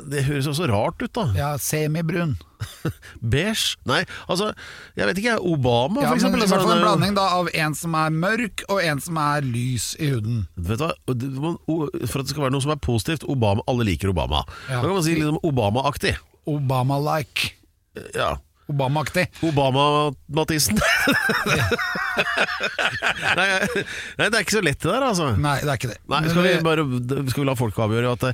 [0.05, 1.23] Det høres også rart ut, da.
[1.33, 2.35] Ja, semibrun.
[3.33, 3.73] Beige?
[3.89, 4.51] Nei, altså
[4.95, 5.33] Jeg vet ikke.
[5.41, 6.43] Obama, Ja, for men eksempel.
[6.43, 9.41] i hvert fall en blanding da av en som er mørk, og en som er
[9.47, 10.43] lys i huden.
[10.55, 10.93] Vet du hva?
[11.09, 14.43] For at det skal være noe som er positivt Obama, Alle liker Obama.
[14.69, 14.77] Ja.
[14.79, 16.15] Da kan man si liksom Obama-aktig.
[16.47, 17.51] Obama-like.
[18.15, 18.35] Ja.
[18.71, 19.25] Obama-aktig.
[19.43, 20.77] Obama-Mathisen.
[23.37, 23.47] nei,
[24.17, 25.27] nei, det er ikke så lett det der, altså.
[25.39, 25.99] Nei, det er ikke det.
[26.11, 26.85] Nei, skal vi, bare,
[27.31, 28.25] skal vi la folk avgjøre at,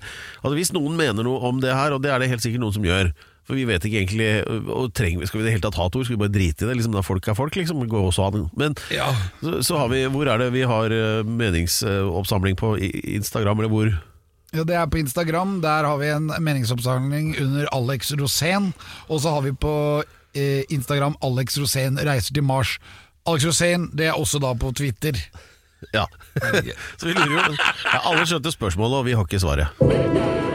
[0.45, 2.75] at hvis noen mener noe om det her, og det er det helt sikkert noen
[2.75, 3.11] som gjør
[3.49, 4.29] For vi vet ikke egentlig
[4.69, 6.05] og trenger, Skal vi i det hele tatt ha et ord?
[6.05, 6.75] Skal vi bare drite i det?
[6.77, 7.81] Liksom, da folk er folk, liksom.
[7.89, 8.45] Gå også an.
[8.59, 9.07] Men Ja.
[9.41, 12.75] så, så har vi Hvor er det vi har eh, meningsoppsamling på
[13.17, 13.89] Instagram, eller hvor?
[14.53, 15.59] Ja, Det er på Instagram.
[15.65, 18.71] Der har vi en meningsoppsamling under Alex Rosén.
[19.09, 22.77] Og så har vi på eh, Instagram Alex Rosén reiser til Mars.
[23.27, 25.17] Alex Rosén, det er også da på Twitter.
[25.93, 26.05] Ja.
[26.99, 30.47] så vi lurer jo ja, Alle skjønte spørsmålet, og vi har ikke svaret.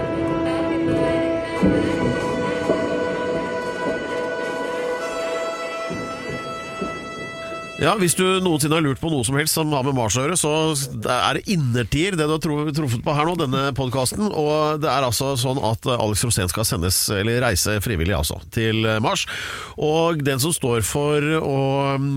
[7.83, 10.23] Ja, Hvis du noensinne har lurt på noe som helst som har med Mars å
[10.23, 10.51] gjøre, så
[11.11, 14.29] er det innertier det du har truffet på her nå, denne podkasten.
[14.31, 18.87] Og det er altså sånn at Alex Rosén skal sendes, eller reise frivillig, altså, til
[19.03, 19.25] Mars.
[19.75, 21.57] Og den som står for å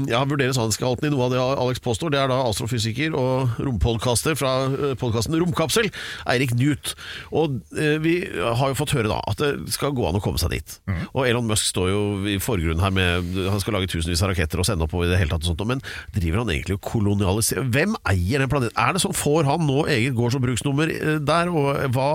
[0.05, 4.37] ja, vurdere sannhetsgehalten i noe av det Alex påstår, det er da astrofysiker og rompodkaster
[4.37, 4.53] fra
[5.01, 5.89] podkasten Romkapsel,
[6.29, 6.93] Eirik Newt.
[7.33, 10.37] Og eh, vi har jo fått høre da at det skal gå an å komme
[10.37, 10.77] seg dit.
[11.15, 14.61] Og Elon Musk står jo i forgrunnen her med Han skal lage tusenvis av raketter
[14.61, 15.83] og sende opp i det hele tatt og sånt, men
[16.15, 18.77] driver han egentlig og kolonialiserer Hvem eier den planeten?
[18.79, 22.09] Er det sånn, Får han nå eget gårds- og bruksnummer eh, der, og hva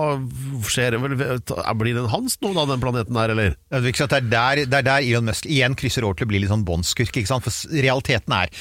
[0.69, 0.97] skjer?
[1.03, 3.57] Blir den hans nå, da, den planeten der, eller?
[3.69, 6.27] Det er, ikke det, er der, det er der Elon Musk igjen krysser over til
[6.27, 7.21] å bli litt sånn båndskurk.
[7.43, 8.51] For realiteten er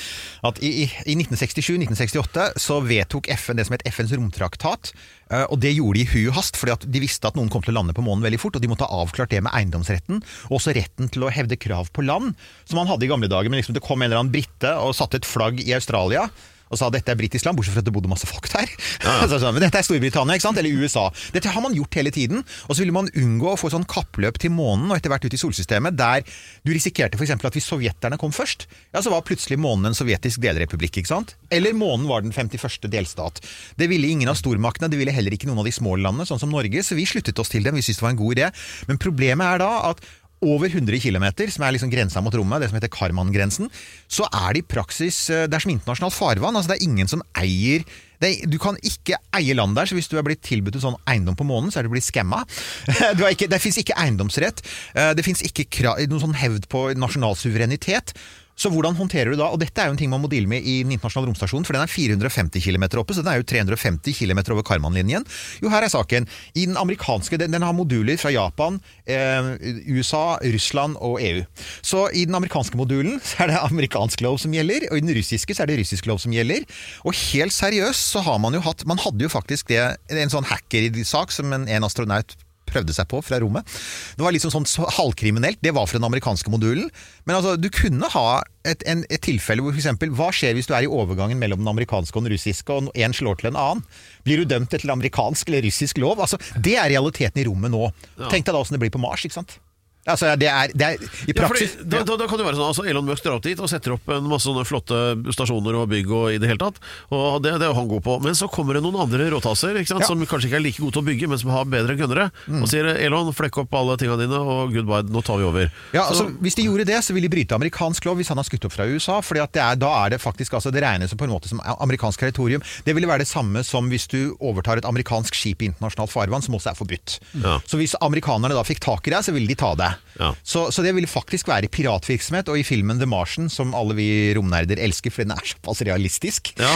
[0.49, 4.93] at i, i 1967-1968 så vedtok FN det som het FNs romtraktat.
[5.31, 7.75] Eh, Og det gjorde de i hui hast, fordi de visste at noen kom til
[7.75, 8.57] å lande på månen veldig fort.
[8.57, 11.93] Og de måtte ha avklart det med eiendomsretten, og også retten til å hevde krav
[11.93, 12.35] på land.
[12.65, 13.53] Som man hadde i gamle dager.
[13.53, 16.29] Men liksom det kom en eller annen brite og satte et flagg i Australia.
[16.73, 18.71] Og sa dette er britisk land, bortsett fra at det bodde masse folk der.
[19.31, 20.61] Så sånn, men dette er Storbritannia, ikke sant?
[20.63, 21.05] eller USA.
[21.35, 22.43] Dette har man gjort hele tiden.
[22.69, 25.37] Og så ville man unngå å få sånn kappløp til månen og etter hvert ut
[25.37, 26.25] i solsystemet, der
[26.65, 27.35] du risikerte f.eks.
[27.37, 31.03] at hvis sovjeterne kom først, ja, så var plutselig månen en sovjetisk delrepublikk.
[31.03, 31.37] ikke sant?
[31.53, 32.89] Eller månen var den 51.
[32.93, 33.43] delstat.
[33.77, 36.41] Det ville ingen av stormaktene, det ville heller ikke noen av de små landene, sånn
[36.43, 37.77] som Norge, så vi sluttet oss til dem.
[37.77, 38.51] Vi syntes det var en god idé.
[38.89, 40.05] Men problemet er da at
[40.43, 43.71] over 100 km, som er liksom grensa mot rommet, det som heter Karman-grensen,
[44.11, 46.57] så er det i praksis eh, Det er som internasjonalt farvann.
[46.59, 47.85] altså Det er ingen som eier
[48.23, 51.01] er, Du kan ikke eie land der, så hvis du er blitt tilbudt en sånn
[51.11, 52.45] eiendom på månen, så er du blitt skamma.
[53.53, 54.63] Det fins ikke eiendomsrett.
[54.95, 55.67] eh, Det fins ikke
[56.07, 58.15] noen sånn hevd på nasjonal suverenitet.
[58.59, 60.63] Så hvordan håndterer du da, og dette er jo en ting man må deale med
[60.63, 64.19] i Den internasjonale romstasjonen, for den er 450 km oppe, så den er jo 350
[64.19, 65.25] km over Karman-linjen.
[65.63, 66.29] Jo, her er saken.
[66.55, 69.53] I den amerikanske, den, den har moduler fra Japan, eh,
[69.89, 71.43] USA, Russland og EU.
[71.81, 75.17] Så i den amerikanske modulen så er det amerikansk lov som gjelder, og i den
[75.17, 76.69] russiske så er det russisk lov som gjelder.
[77.09, 80.49] Og helt seriøst så har man jo hatt, man hadde jo faktisk det, en sånn
[80.49, 82.37] hacker-sak som en, en astronaut
[82.73, 83.69] prøvde seg på fra rommet.
[84.17, 85.61] Det var liksom sånn halvkriminelt.
[85.63, 86.89] Det var fra den amerikanske modulen.
[87.29, 90.07] Men altså, du kunne ha et, en, et tilfelle hvor f.eks.
[90.19, 93.17] hva skjer hvis du er i overgangen mellom den amerikanske og den russiske, og en
[93.17, 93.85] slår til en annen?
[94.27, 96.23] Blir du dømt etter amerikansk eller russisk lov?
[96.23, 97.89] Altså, det er realiteten i rommet nå.
[98.29, 99.59] Tenk deg da åssen det blir på Mars, ikke sant?
[100.03, 102.59] Altså, det er, det er i Ja, fordi, praksis da, da, da kan det være
[102.59, 104.97] sånn altså Elon Musk drar opp dit og setter opp en masse sånne flotte
[105.31, 106.81] stasjoner og bygg og i det hele tatt.
[107.15, 108.17] Og det, det er jo han god på.
[108.25, 110.09] Men så kommer det noen andre råtasser ikke sant, Ja.
[110.11, 112.27] som kanskje ikke er like gode til å bygge, men som har bedre gunnere.
[112.51, 115.71] Og sier Elon, flekk opp alle tinga dine, og goodbye, nå tar vi over.
[115.95, 118.39] Ja, Så- altså, Hvis de gjorde det, så ville de bryte amerikansk lov hvis han
[118.43, 119.21] har skutt opp fra USA.
[119.23, 122.61] er, Da er det faktisk altså, det regnes på en måte som amerikansk territorium.
[122.85, 126.43] Det ville være det samme som hvis du overtar et amerikansk skip i internasjonalt farvann,
[126.43, 127.21] som også er forbudt.
[127.39, 127.61] Ja.
[127.67, 129.92] Så hvis amerikanerne da fikk tak i deg, så ville de ta deg.
[130.21, 130.33] Ja.
[130.47, 132.51] Så, så det ville faktisk være piratvirksomhet.
[132.53, 136.55] Og i filmen The Martian, som alle vi romnerder elsker, for den er såpass realistisk,
[136.61, 136.73] Ja.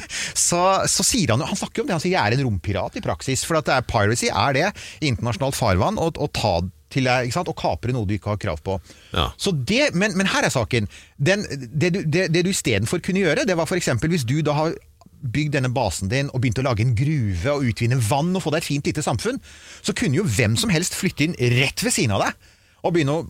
[0.48, 2.46] så, så sier han jo Han snakker jo om det, han sier jeg er en
[2.48, 3.44] rompirat i praksis.
[3.46, 4.68] For at det er piracy er det
[5.00, 6.58] i internasjonalt farvann å å ta
[6.90, 7.30] til deg?
[7.30, 8.76] Å kapre noe du ikke har krav på.
[9.14, 9.30] Ja.
[9.40, 10.88] Så det, men, men her er saken.
[11.16, 13.92] Den, det, du, det, det du istedenfor kunne gjøre, det var f.eks.
[14.10, 14.76] hvis du da har
[15.20, 18.52] bygd denne basen din og begynt å lage en gruve og utvinne vann og få
[18.54, 19.40] deg et fint lite samfunn,
[19.84, 22.48] så kunne jo hvem som helst flytte inn rett ved siden av deg.
[22.80, 23.24] Og begynne å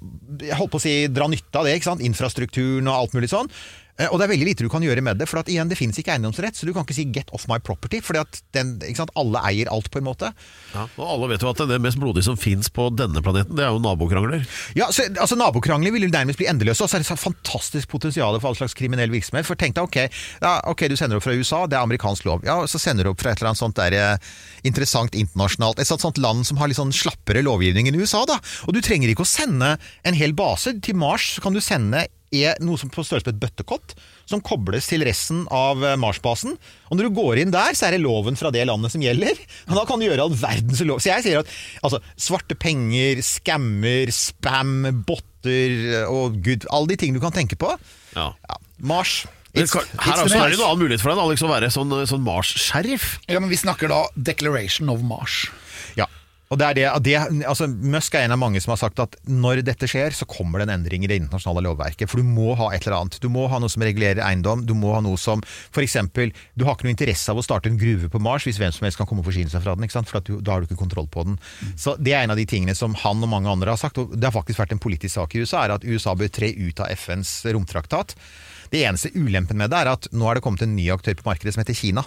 [0.58, 1.76] holdt på å si, dra nytte av det.
[1.76, 2.04] ikke sant?
[2.06, 3.50] Infrastrukturen og alt mulig sånn.
[4.00, 5.28] Eh, Og det er veldig lite du kan gjøre med det.
[5.28, 7.58] For at igjen, det finnes ikke eiendomsrett, så du kan ikke si 'get off my
[7.58, 8.00] property'.
[8.96, 9.10] sant?
[9.16, 10.32] alle eier alt, på en måte.
[10.74, 13.64] Ja, og alle vet jo at det mest blodige som fins på denne planeten, det
[13.64, 14.46] er jo nabokrangler.
[14.76, 17.88] Ja, så, altså Nabokrangler vil jo nærmest bli endeløse, og så er det så fantastisk
[17.88, 19.46] potensial for all slags kriminell virksomhet.
[19.46, 19.96] For tenk deg, ok,
[20.42, 22.44] ja, ok, du sender opp fra USA, det er amerikansk lov.
[22.46, 24.18] Ja, Så sender du opp fra et eller annet sånt der, eh,
[24.64, 28.38] interessant internasjonalt Et sånt, sånt land som har litt sånn slappere lovgivning enn USA, da.
[28.68, 30.80] Og du trenger ikke å sende en hel base.
[30.80, 33.94] Til Mars så kan du sende er noe som på størrelse med et bøttekott,
[34.30, 36.54] som kobles til resten av eh, Mars-basen.
[36.88, 39.40] Og når du går inn der, så er det loven fra det landet som gjelder.
[39.70, 41.02] Og da kan du gjøre all verdens lov.
[41.02, 41.50] Så jeg sier at
[41.82, 47.72] altså, svarte penger, scammer, spam, botter og gud, alle de tingene du kan tenke på.
[48.14, 48.30] Ja.
[48.44, 49.22] Ja, Mars.
[49.54, 51.70] Men It's, her er også er det en annen mulighet for deg, Alex, å være
[51.74, 53.16] sånn, sånn Mars-sheriff.
[53.26, 55.48] Ja, men Vi snakker da Declaration of Mars.
[56.50, 57.12] Og det er det, det,
[57.46, 60.58] altså Musk er en av mange som har sagt at når dette skjer, så kommer
[60.58, 62.10] det en endring i det internasjonale lovverket.
[62.10, 63.20] For du må ha et eller annet.
[63.22, 64.64] Du må ha noe som regulerer eiendom.
[64.66, 65.94] Du må ha noe som f.eks.
[66.58, 68.88] Du har ikke noe interesse av å starte en gruve på Mars hvis hvem som
[68.88, 69.86] helst kan komme og forsyne seg fra den.
[70.10, 71.38] For du, da har du ikke kontroll på den.
[71.78, 74.02] Så Det er en av de tingene som han og mange andre har sagt.
[74.02, 76.50] Og det har faktisk vært en politisk sak i USA, er at USA bør tre
[76.50, 78.18] ut av FNs romtraktat.
[78.74, 81.30] Det eneste ulempen med det er at nå er det kommet en ny aktør på
[81.30, 82.02] markedet som heter Kina.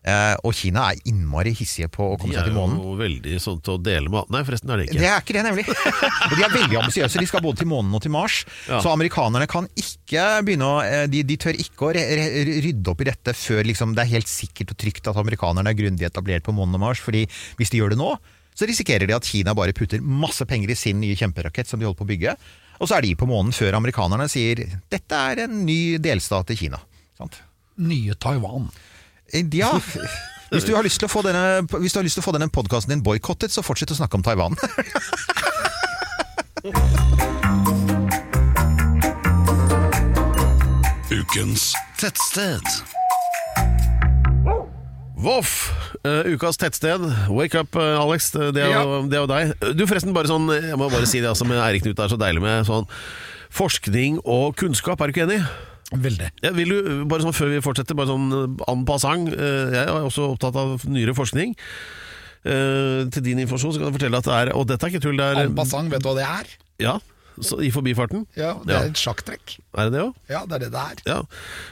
[0.00, 2.78] Eh, og Kina er innmari hissige på å komme seg til månen.
[2.78, 5.00] De er jo veldig sånn til å dele med Nei, forresten er det ikke.
[5.02, 5.64] Det er ikke det, nemlig.
[6.30, 7.20] Og de er veldig ambisiøse.
[7.20, 8.38] De skal både til månen og til Mars.
[8.64, 8.78] Ja.
[8.80, 12.94] Så amerikanerne kan ikke begynne å eh, De, de tør ikke å re, re, rydde
[12.94, 16.08] opp i dette før liksom, det er helt sikkert og trygt at amerikanerne er grundig
[16.08, 17.02] etablert på månen og Mars.
[17.04, 17.26] Fordi
[17.60, 18.14] hvis de gjør det nå,
[18.56, 21.88] så risikerer de at Kina bare putter masse penger i sin nye kjemperakett som de
[21.88, 22.38] holder på å bygge.
[22.80, 26.56] Og så er de på månen før amerikanerne sier dette er en ny delstat i
[26.56, 26.80] Kina.
[27.20, 27.42] Sant?
[27.80, 28.70] Nye Taiwan.
[29.32, 29.72] Eh, Ja.
[30.50, 32.32] Hvis du har lyst til å få denne, hvis du har lyst til å få
[32.34, 34.56] denne podkasten din boikottet, så fortsett å snakke om Taiwan.
[41.10, 41.70] Ukens
[42.02, 42.66] tettsted.
[45.20, 47.02] Voff, Uh, ukas tettsted.
[47.28, 48.30] Wake up, uh, Alex.
[48.32, 49.50] Det er, jo, det er jo deg.
[49.76, 52.16] Du, forresten, bare sånn Jeg må bare si det altså, med Eirik Knut er så
[52.16, 52.86] deilig med sånn
[53.52, 54.96] forskning og kunnskap.
[55.04, 55.42] Er du ikke enig?
[55.90, 56.28] Veldig.
[56.44, 59.32] Ja, vil du, bare sånn Før vi fortsetter, bare sånn eh, en passant.
[59.34, 61.56] eh, Jeg er også opptatt av nyere forskning.
[62.44, 65.02] Eh, til din informasjon så kan jeg fortelle at det er Og dette er ikke
[65.04, 66.52] tull, det er En passant, vet du hva det er?
[66.80, 66.94] Ja,
[67.40, 68.26] så, I forbifarten.
[68.36, 69.58] Ja, Det er et sjakktrekk.
[69.76, 70.14] Er det det òg?
[70.28, 71.02] Ja, det er det det er.
[71.08, 71.20] Ja,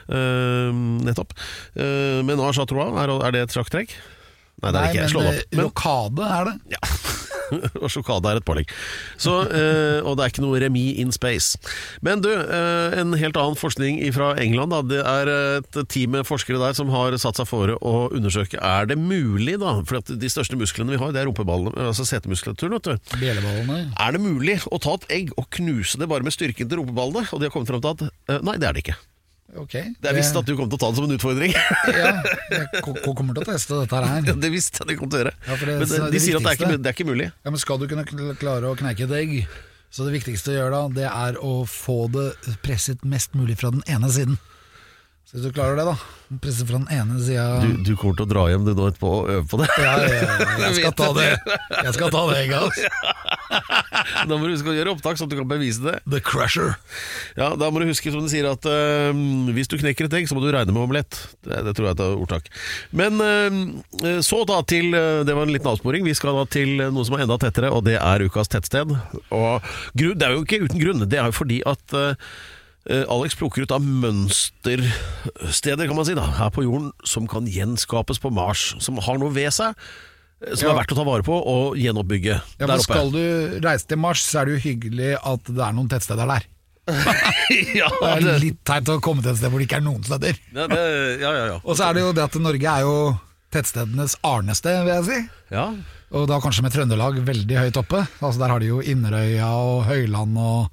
[0.09, 0.73] Uh,
[1.05, 1.33] nettopp.
[1.77, 3.93] Uh, Menage à trois, er, er det et sjakktrekk?
[4.63, 5.03] Nei, det er Nei, ikke.
[5.05, 5.57] men Slå det opp.
[5.57, 6.55] Men, rokade er det.
[6.75, 6.81] ja.
[7.83, 8.71] og sjokade er et pålegg.
[9.21, 11.59] Så, eh, og det er ikke noe remis in space.
[12.05, 14.75] Men du, eh, en helt annen forskning fra England.
[14.75, 14.83] Da.
[14.89, 18.89] Det er et team med forskere der som har satt seg fore å undersøke Er
[18.89, 22.79] det mulig, da For de største musklene vi har, det er rumpeballene, altså setemuskulaturen.
[22.79, 23.19] vet du.
[23.19, 23.93] Bjelleballene.
[23.99, 27.29] Er det mulig å ta et egg og knuse det bare med styrken til rumpeballene?
[27.33, 28.99] Og de har kommet fram til at eh, nei, det er det ikke.
[29.59, 29.75] Ok.
[29.99, 31.55] Det er visst at du kommer til å ta det som en utfordring.
[31.99, 32.11] Ja,
[32.53, 34.21] jeg ko- ko- kommer til å teste dette her.
[34.29, 35.35] Ja, det visste jeg det kom til å gjøre.
[35.49, 37.31] Ja, det- Men de, det de sier at det er, ikke, det er ikke mulig.
[37.45, 38.05] Ja, men Skal du kunne
[38.39, 39.35] klare å kneike et egg,
[39.91, 42.29] så det viktigste å gjøre da, det er å få det
[42.63, 44.39] presset mest mulig fra den ene siden.
[45.29, 45.97] Så hvis du klarer det, da.
[46.41, 49.11] Presse fra den ene sida Du, du kommer til å dra hjem du nå etterpå
[49.13, 49.67] og øve på det.
[49.81, 51.27] ja, ja, ja, jeg skal ta det
[51.85, 53.38] Jeg skal ta det altså.
[54.29, 55.97] Da må du huske å gjøre opptak, sånn at du kan bevise det.
[56.11, 56.75] The Crusher.
[57.39, 59.13] Ja, Da må du huske som de sier at uh,
[59.55, 61.21] hvis du knekker et egg, så må du regne med omelett.
[61.47, 62.45] Det, det tror jeg er et ordtak.
[62.97, 66.07] Men uh, så da til uh, Det var en liten avsporing.
[66.07, 68.95] Vi skal da til noe som er enda tettere, og det er ukas tettsted.
[69.35, 71.09] Og grunn, Det er jo ikke uten grunn.
[71.09, 71.99] Det er jo fordi at
[72.89, 78.17] Alex plukker ut av mønstersteder, kan man si, da, her på jorden, som kan gjenskapes
[78.23, 78.71] på Mars.
[78.81, 79.77] Som har noe ved seg
[80.55, 80.73] som Ja.
[80.73, 82.85] er verdt å ta vare på og gjenoppbygge Ja, der oppe.
[82.87, 86.29] Skal du reise til Mars, så er det jo hyggelig at det er noen tettsteder
[86.31, 86.47] der.
[87.77, 89.85] ja, Det er det, litt teit å komme til et sted hvor det ikke er
[89.85, 90.39] noen steder.
[90.55, 90.85] ja, det,
[91.21, 91.59] ja, ja, ja.
[91.65, 92.95] Og så er det jo det at Norge er jo
[93.53, 95.21] tettstedenes arnested, vil jeg si.
[95.57, 95.69] ja.
[96.09, 97.99] Og da kanskje med Trøndelag veldig høyt oppe.
[98.25, 100.71] Altså Der har de jo Inderøya og Høyland og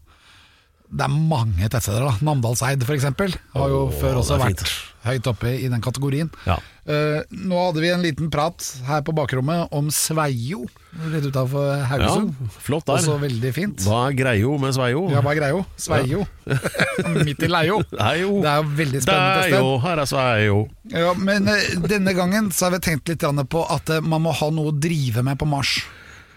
[0.96, 2.14] Det er mange tettsteder, da.
[2.24, 3.04] Namdalseid f.eks.
[3.04, 4.76] har jo oh, før også vært fint.
[5.06, 6.32] Høyt oppe i den kategorien.
[6.48, 6.58] Ja.
[6.86, 10.68] Uh, nå hadde vi en liten prat her på bakrommet om Sveio,
[11.10, 12.36] rett utafor Haugesund.
[12.38, 13.00] Ja, flott der.
[13.00, 13.86] Også veldig fint.
[13.88, 15.08] Hva er greio med Sveio?
[15.14, 15.66] Ja, hva er greio?
[15.82, 16.24] Sveio.
[17.26, 17.82] Midt i leio.
[17.98, 18.38] Heio.
[18.44, 19.84] Det er jo veldig spennende jo, sted.
[19.88, 20.64] her er Sveio.
[20.94, 24.36] Ja, men uh, denne gangen så har vi tenkt litt på at uh, man må
[24.38, 25.80] ha noe å drive med på Mars.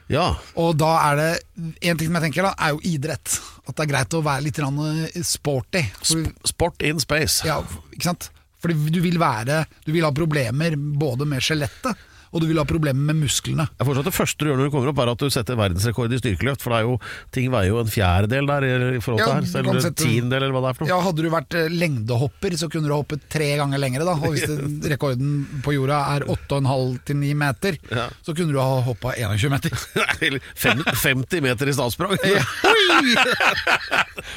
[0.08, 0.32] Ja.
[0.56, 1.30] Og da er det
[1.84, 3.38] En ting som jeg tenker da, er jo idrett.
[3.68, 4.60] At det er greit å være litt
[5.28, 5.84] sporty.
[6.00, 7.44] Sp Sport in space.
[7.46, 7.60] ja,
[7.92, 8.30] ikke sant?
[8.58, 12.64] Fordi du vil være Du vil ha problemer både med skjelettet, og du vil ha
[12.68, 13.68] problemer med musklene.
[13.78, 15.56] Jeg forstår at Det første du gjør når du kommer opp, er at du setter
[15.58, 16.62] verdensrekord i styrkeløft.
[16.64, 16.98] For det er jo,
[17.34, 19.58] ting veier jo en fjerdedel der i forhold til Ja, her.
[19.62, 20.90] Eller en sette- tiendedel, eller hva det er for noe.
[20.92, 24.04] Ja, Hadde du vært eh, lengdehopper, så kunne du ha hoppet tre ganger lengre.
[24.04, 28.08] da Og hvis det, rekorden på jorda er 8,5 til 9 meter, Ja.
[28.22, 29.70] så kunne du ha hoppa 21 meter.
[30.28, 30.40] Eller
[30.94, 32.16] 50 meter i statsprang!
[32.28, 32.44] Ja.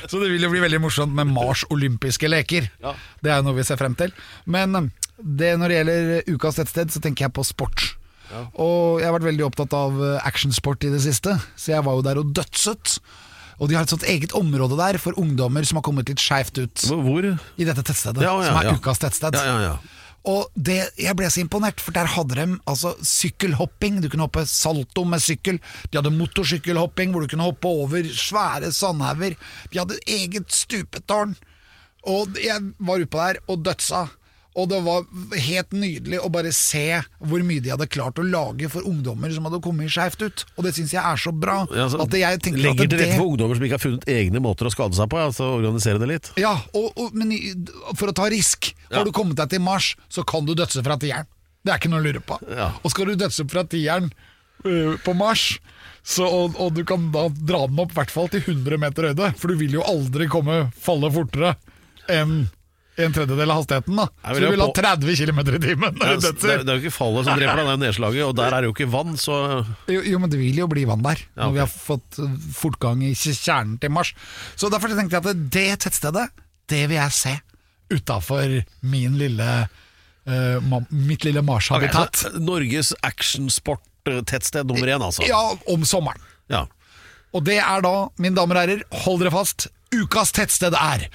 [0.10, 2.68] Så det vil jo bli veldig morsomt med Mars olympiske leker.
[2.84, 2.94] Ja.
[3.24, 4.14] Det er jo noe vi ser frem til.
[4.52, 4.90] Men eh,
[5.24, 7.92] det, når det gjelder ukas tettsted, så tenker jeg på sport.
[8.56, 11.98] Og jeg har vært veldig opptatt av eh, actionsport i det siste, så jeg var
[11.98, 12.98] jo der og dødset.
[13.62, 16.56] Og de har et sånt eget område der for ungdommer som har kommet litt skeivt
[16.58, 17.28] ut Hvor?
[17.60, 18.78] i dette tettstedet, Ja, ja, som er ja.
[18.80, 19.38] ukas tettsted.
[19.38, 19.98] Ja, ja, ja.
[20.32, 24.00] Og det, jeg ble så imponert, for der hadde de altså sykkelhopping.
[24.04, 25.58] Du kunne hoppe salto med sykkel.
[25.90, 29.34] De hadde motorsykkelhopping, hvor du kunne hoppe over svære sandhauger.
[29.74, 31.34] De hadde eget stupetårn.
[32.10, 34.04] Og jeg var utpå der og dødsa.
[34.60, 35.06] Og det var
[35.40, 39.46] helt nydelig å bare se hvor mye de hadde klart å lage for ungdommer som
[39.48, 40.44] hadde kommet skeivt ut.
[40.58, 41.62] Og det syns jeg er så bra.
[41.72, 44.10] Ja, altså, at jeg tenker legger til det, rette for ungdommer som ikke har funnet
[44.12, 45.22] egne måter å skade seg på.
[45.24, 46.32] Altså organisere det litt.
[46.42, 47.32] Ja, og, og, men
[47.96, 49.00] for å ta risk Ja.
[49.00, 51.30] Har du kommet deg til Mars, så kan du dødse fra tieren.
[51.64, 52.36] Det er ikke noe å lure på.
[52.52, 52.74] Ja.
[52.84, 54.10] Og skal du dødse fra tieren
[54.66, 55.46] øh, på Mars,
[56.04, 59.12] så, og, og du kan da dra den opp i hvert fall til 100 meter
[59.12, 61.54] høyde, for du vil jo aldri komme falle fortere
[62.12, 62.50] enn
[63.08, 63.96] en tredjedel av hastigheten.
[64.00, 66.64] da Så du vil ha 30 km i timen når du det, dødser.
[66.66, 68.24] er jo ikke fallet som dreper deg, det er jo nedslaget.
[68.28, 69.38] Og der er det jo ikke vann, så
[69.92, 73.04] Jo, jo, men det vil jo bli vann der, når vi har fått uh, fortgang
[73.08, 74.14] i kjernen til Mars.
[74.56, 76.28] Så derfor tenkte jeg at det tettstedet,
[76.72, 77.38] det vil jeg se
[77.92, 79.48] utafor min lille
[80.72, 82.14] ma- mitt lille Mars-habitat.
[82.14, 85.24] Ok, så Norges actionsport-tettsted nummer én, altså.
[85.28, 86.22] Ja, om sommeren.
[86.52, 86.66] Ja.
[87.34, 91.08] Og det er da, mine damer og herrer, hold dere fast, ukas tettsted er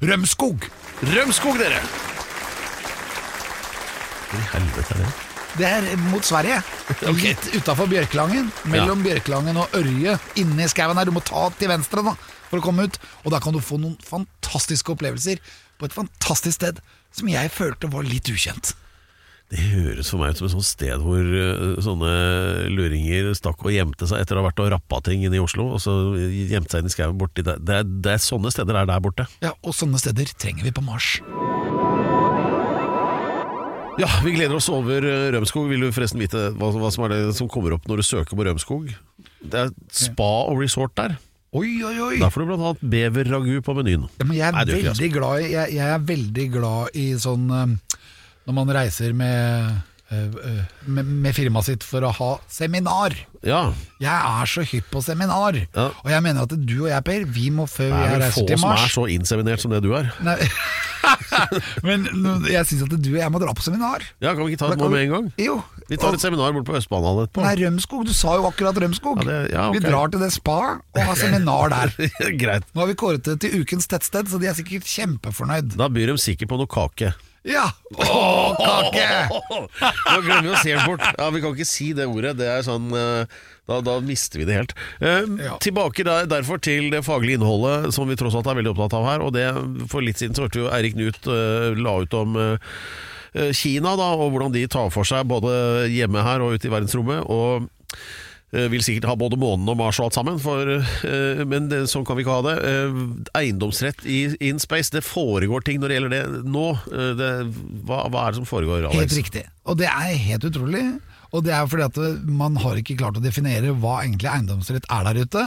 [0.00, 0.64] Rømskog.
[1.04, 1.80] Rømskog, dere!
[4.30, 5.10] Hvor i helvete er det?
[5.58, 6.60] Det er mot Sverige.
[7.18, 8.48] Litt utafor Bjørklangen.
[8.72, 10.14] Mellom Bjørklangen og Ørje.
[10.40, 11.04] Inne i skauen her.
[11.04, 12.14] Du må ta til venstre da
[12.48, 12.96] for å komme ut.
[13.26, 15.42] Og da kan du få noen fantastiske opplevelser
[15.76, 16.80] på et fantastisk sted
[17.12, 18.72] som jeg følte var litt ukjent.
[19.50, 22.10] Det høres for meg ut som et sånt sted hvor eh, sånne
[22.70, 25.66] luringer stakk og gjemte seg etter å ha vært og rappa ting inne i Oslo,
[25.74, 27.58] og så gjemte seg inn i skauen borti der.
[27.58, 29.26] Det, er- det er sånne steder er der borte.
[29.42, 31.16] Ja, Og sånne steder trenger vi på Mars.
[34.00, 35.66] Ja, vi gleder oss over eh, Rømskog.
[35.68, 38.38] Vil du forresten vite hva, hva som er det som kommer opp når du søker
[38.38, 38.94] på Rømskog?
[39.42, 41.18] Det er spa og resort der.
[41.50, 42.14] Oi, oi, oi!
[42.22, 44.06] Der får du blant annet beverragu på menyen.
[44.22, 47.48] Ja, men jeg er, Nei, veldig glad i, jeg, jeg er veldig glad i sånn
[47.50, 47.98] eh,
[48.48, 49.74] Når man reiser med,
[50.10, 53.14] eh, eh, med, med firmaet sitt for å ha seminar.
[53.46, 55.56] Ja, Jeg er så hypp på seminar.
[55.76, 55.86] Ja.
[56.02, 58.40] Og jeg mener at du og jeg, Per, vi må før det er jeg reiser
[58.40, 60.10] få til som Mars er så inseminert som det du er.
[60.24, 60.36] Nei.
[61.86, 62.04] Men
[62.50, 64.04] jeg syns at du og jeg må dra på seminar.
[64.22, 65.30] Ja, Kan vi ikke ta et det nå med en gang?
[65.40, 65.54] Jo.
[65.90, 67.44] Vi tar et seminar bort på Østbanehallen etterpå.
[67.46, 68.04] Nei, Rømskog.
[68.06, 69.22] Du sa jo akkurat Rømskog.
[69.24, 69.80] Ja, det- ja, okay.
[69.80, 71.94] Vi drar til det spa og har seminar der.
[72.42, 72.68] Greit.
[72.74, 75.74] Nå har vi kåret det til ukens tettsted, så de er sikkert kjempefornøyd.
[75.80, 77.14] Da byr de sikkert på noe kake.
[77.48, 77.64] Ja!
[77.96, 78.16] Å,
[78.60, 79.06] kake!
[79.30, 81.04] Nå glemmer vi å se bort.
[81.16, 82.34] Ja, Vi kan ikke si det ordet.
[82.40, 83.38] Det er sånn eh,
[83.70, 84.74] Da, da mister vi det helt.
[85.00, 85.56] Eh, Ja.
[85.62, 89.08] Tilbake der, derfor til det faglige innholdet, som vi tross alt er veldig opptatt av
[89.08, 89.24] her.
[89.24, 89.46] Og det
[89.92, 93.94] For litt siden så hørte vi jo Eirik Knut uh, la ut om eh, Kina,
[93.96, 97.24] da, og hvordan de tar for seg både hjemme her og ute i verdensrommet.
[97.30, 97.70] Og
[98.50, 102.02] vil sikkert ha både månen og Mars og alt sammen, for, eh, men det, sånn
[102.06, 102.56] kan vi ikke ha det.
[102.66, 102.96] Eh,
[103.38, 106.66] eiendomsrett i in space, det foregår ting når det gjelder det nå.
[106.90, 107.30] Eh, det,
[107.86, 108.98] hva, hva er det som foregår, Alex?
[108.98, 109.44] Helt riktig.
[109.70, 110.82] Og det er helt utrolig.
[111.30, 115.06] Og det er fordi at man har ikke klart å definere hva egentlig eiendomsrett er
[115.06, 115.46] der ute.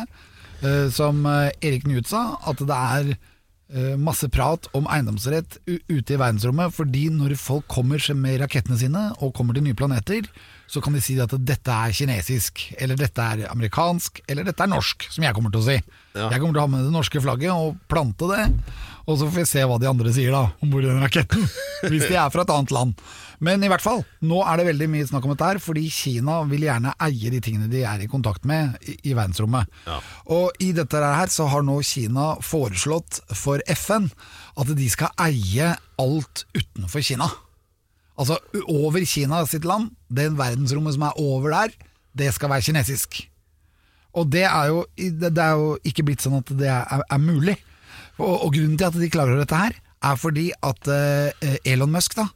[0.64, 6.16] Eh, Som eh, Erik Knut sa, at det er eh, masse prat om eiendomsrett ute
[6.16, 10.30] i verdensrommet, fordi når folk kommer med rakettene sine og kommer til nye planeter,
[10.68, 14.72] så kan de si at dette er kinesisk, eller dette er amerikansk, eller dette er
[14.72, 15.76] norsk, som jeg kommer til å si.
[16.14, 16.30] Ja.
[16.30, 18.48] Jeg kommer til å ha med det norske flagget og plante det,
[19.04, 21.46] og så får vi se hva de andre sier da, om bord i den raketten,
[21.92, 23.06] hvis de er fra et annet land.
[23.44, 26.40] Men i hvert fall, nå er det veldig mye snakk om dette her, fordi Kina
[26.48, 29.68] vil gjerne eie de tingene de er i kontakt med i, i verdensrommet.
[30.32, 34.08] Og i dette her så har nå Kina foreslått for FN
[34.62, 37.28] at de skal eie alt utenfor Kina.
[38.20, 38.38] Altså
[38.70, 41.74] over Kina sitt land, den verdensrommet som er over der,
[42.14, 43.24] det skal være kinesisk.
[44.14, 47.58] Og det er jo, det er jo ikke blitt sånn at det er, er mulig.
[48.20, 52.18] Og, og grunnen til at de klarer dette her, er fordi at eh, Elon Musk
[52.20, 52.28] da,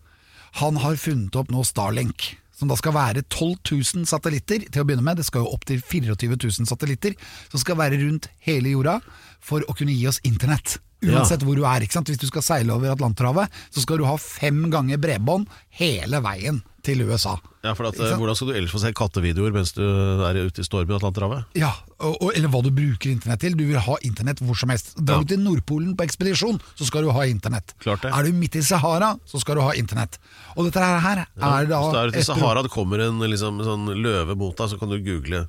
[0.57, 2.31] han har funnet opp nå Starlink.
[2.57, 5.19] Som da skal være 12 000 satellitter til å begynne med.
[5.19, 7.13] Det skal jo opp til 24 000 satellitter.
[7.51, 8.95] Som skal være rundt hele jorda
[9.37, 11.83] for å kunne gi oss internett Uansett hvor du er.
[11.85, 12.07] ikke sant?
[12.09, 15.45] Hvis du skal seile over Atlanterhavet, så skal du ha fem ganger bredbånd
[15.77, 17.35] hele veien til USA.
[17.65, 20.65] Ja, for at, Hvordan skal du ellers få se kattevideoer mens du er ute i
[20.65, 21.43] storm i Atlanterhavet?
[21.59, 23.57] Ja, og, og, Eller hva du bruker internett til.
[23.59, 24.93] Du vil ha internett hvor som helst.
[24.97, 25.25] Drar Ja.
[25.27, 27.75] du til Nordpolen på ekspedisjon, så skal du ha internett.
[27.83, 28.13] Klart det.
[28.15, 30.17] Er du midt i Sahara, så skal du ha internett.
[30.55, 33.59] Og dette her, er da Hvis du er ute i Sahara, det kommer en liksom,
[33.67, 35.45] sånn løve mot deg, så kan du google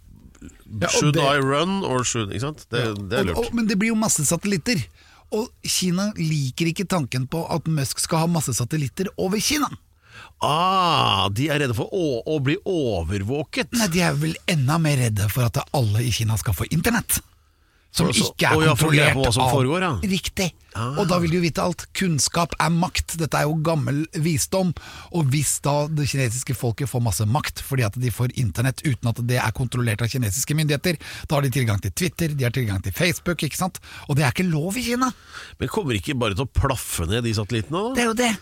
[0.81, 2.67] Ja, Should det- I run or should Ikke sant?
[2.71, 3.39] Det, det er og, lurt.
[3.49, 4.85] og, men det blir jo masse satellitter.
[5.35, 9.69] Og Kina liker ikke tanken på at Musk skal ha masse satellitter over Kina.
[10.43, 13.73] Ah, de er redde for å, å bli overvåket.
[13.79, 17.21] Nei, De er vel enda mer redde for at alle i Kina skal få internett.
[17.95, 19.93] Som ikke er er kontrollert av foregår, ja.
[20.11, 20.49] Riktig.
[20.77, 20.99] Ah.
[21.01, 21.87] Og da vil du jo vite alt.
[21.97, 23.17] Kunnskap er makt.
[23.19, 24.75] Dette er jo gammel visdom.
[25.17, 29.11] Og hvis da det kinesiske folket får masse makt fordi at de får internett uten
[29.11, 32.55] at det er kontrollert av kinesiske myndigheter, da har de tilgang til Twitter, de har
[32.55, 33.81] tilgang til Facebook, ikke sant.
[34.07, 35.11] Og det er ikke lov i Kina.
[35.59, 38.35] Men kommer ikke bare til å plaffe ned de satellittene, Det er jo det.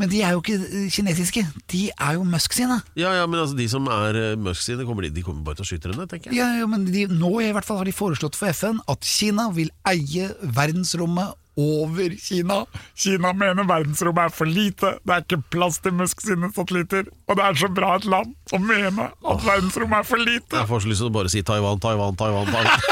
[0.00, 1.42] Men de er jo ikke eh, kinesiske.
[1.72, 2.78] De er jo Musk sine.
[2.98, 5.60] Ja, ja, men altså, de som er uh, Musk sine, kommer, de, de kommer bare
[5.60, 6.40] til å skyte dem ned, tenker jeg.
[6.40, 9.50] Ja, ja, men de, nå i hvert fall har de foreslått for FN at Kina
[9.52, 12.62] vil eie verdensrommet over Kina.
[12.96, 17.10] Kina mener verdensrommet er for lite, det er ikke plass til Musk sine satellitter.
[17.28, 20.56] Og det er så bra et land å mene at verdensrommet er for lite.
[20.56, 22.48] Jeg får så lyst til å bare si Taiwan, Taiwan, Taiwan.
[22.48, 22.78] Taiwan.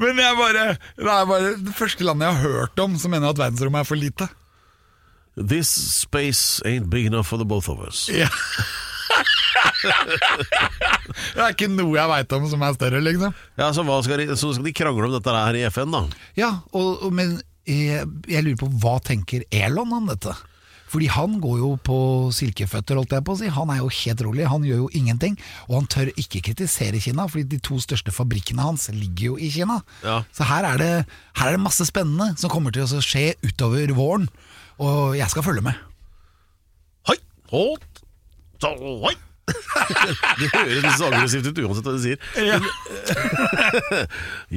[0.00, 0.62] Men jeg bare,
[0.96, 3.92] det er bare det første landet jeg har hørt om som mener at verdensrommet er
[3.92, 4.30] for lite.
[5.36, 8.08] This space ain't big enough for the both of us.
[8.12, 8.28] Ja.
[11.34, 13.34] det er ikke noe jeg veit om som er større, liksom.
[13.58, 16.04] Ja, Så, skal de, så skal de krangle om dette her i FN, da?
[16.38, 20.34] Ja, og, og, men jeg, jeg lurer på hva tenker Elon om dette?
[20.90, 21.96] Fordi han går jo på
[22.34, 23.50] silkeføtter, holdt jeg på å si.
[23.54, 25.36] Han er jo helt rolig, han gjør jo ingenting.
[25.68, 29.52] Og han tør ikke kritisere Kina, fordi de to største fabrikkene hans ligger jo i
[29.54, 29.78] Kina.
[30.02, 30.16] Ja.
[30.34, 30.90] Så her er, det,
[31.38, 34.26] her er det masse spennende som kommer til å skje utover våren.
[34.80, 35.76] Og jeg skal følge med.
[37.08, 37.18] Hei!
[38.60, 38.70] Så,
[39.04, 39.14] hei!
[39.50, 42.18] Det høres litt så aggressivt ut uansett hva du sier.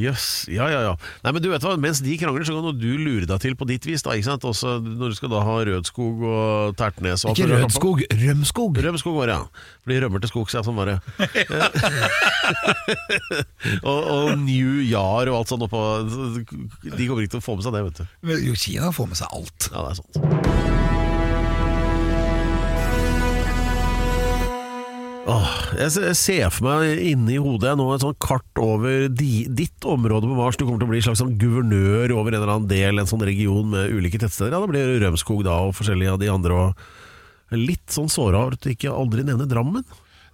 [0.03, 0.25] Jøss.
[0.51, 0.93] ja, ja, ja.
[1.25, 3.67] Nei, men du vet hva, Mens de krangler, så kan du lure deg til på
[3.69, 4.03] ditt vis.
[4.05, 4.47] da, ikke sant?
[4.47, 7.49] Også når du skal da ha Rødskog og Tertnes og Ikke.
[7.53, 8.71] Rødskog, Rømskog.
[8.85, 9.43] Rømskog var det, ja.
[9.83, 10.61] For de rømmer til skogs, ja.
[10.65, 10.97] Sånn var det.
[13.89, 17.65] og, og New Yar og alt sånt oppå De kommer ikke til å få med
[17.67, 18.07] seg det, vet du.
[18.29, 19.59] Men Kina får med seg alt.
[19.73, 20.82] Ja, det er sant.
[25.23, 30.27] Åh, jeg ser for meg inni hodet nå et sånt kart over di, ditt område
[30.27, 30.57] på Mars.
[30.59, 33.07] Du kommer til å bli en slags sånn guvernør over en eller annen del, en
[33.07, 34.51] sånn region med ulike tettsteder.
[34.51, 36.57] Ja, da blir Rømskog da, og forskjellige av de andre.
[36.73, 39.85] Og litt sånn såra over at du ikke aldri nevner Drammen.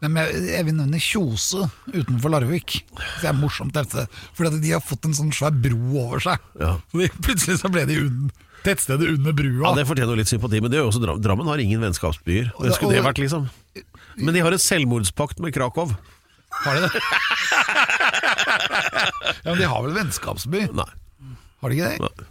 [0.01, 2.81] Nei, men jeg- jeg vil nevne Kjose utenfor Larvik.
[3.21, 4.07] Det er morsomt dette.
[4.33, 6.39] Fordi at de har fått en sånn svær bro over seg.
[6.57, 6.77] Ja.
[6.89, 8.31] Så de, plutselig så ble de un,
[8.63, 9.69] tettstedet under brua.
[9.69, 12.53] Ja, Det fortjener litt sympati, men det er jo også Drammen har ingen vennskapsbyer.
[12.57, 13.49] Hvem skulle det vært, liksom?
[14.19, 15.91] Men de har en selvmordspakt med Krakow.
[16.63, 16.91] Har de det?
[19.43, 20.65] ja, men de har vel vennskapsby?
[20.75, 20.89] Nei.
[21.61, 21.99] Har de ikke det?
[22.05, 22.27] Nei.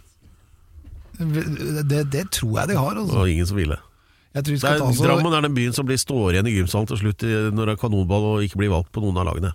[1.89, 2.93] Det, det tror jeg de har.
[2.95, 3.17] Det Altså.
[3.19, 3.77] var ingen som ville.
[4.35, 5.97] Jeg tror vi Det skal er, ta oss og- Drammen er den byen som blir
[5.99, 8.91] står igjen i gymsalen til slutt i- når det er kanonball og ikke blir valgt
[8.93, 9.51] på noen av lagene.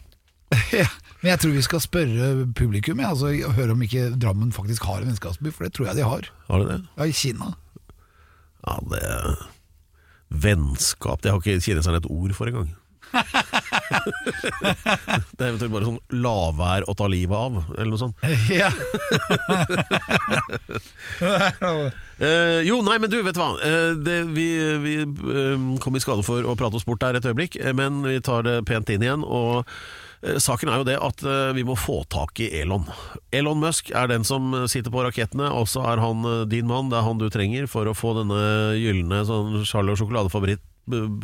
[0.73, 0.87] Ja,
[1.23, 4.83] Men jeg tror vi skal spørre publikum ja, altså, og høre om ikke Drammen faktisk
[4.85, 6.29] har en vennskapsby, for det tror jeg de har.
[6.51, 6.81] Har de det?
[6.99, 7.55] Ja, I Kina.
[8.67, 9.03] Ja, det
[10.35, 12.71] Vennskap Det har ikke kineserne et ord for engang.
[15.37, 18.17] det er eventuelt bare sånn lavvær å ta livet av, eller noe sånt.
[18.61, 18.71] Ja.
[22.15, 23.59] Eh, jo, nei, men du, vet du hva.
[23.67, 24.47] Eh, det, vi
[24.85, 28.07] vi eh, kom i skade for å prate oss bort der et øyeblikk, eh, men
[28.07, 29.27] vi tar det pent inn igjen.
[29.27, 29.67] Og
[30.41, 32.87] saken er jo det at eh, vi må få tak i Elon.
[33.35, 36.89] Elon Musk er den som sitter på rakettene, og så er han eh, din mann.
[36.93, 38.39] Det er han du trenger for å få denne
[38.81, 40.63] gylne sånn Charlie og sjokoladefabrikk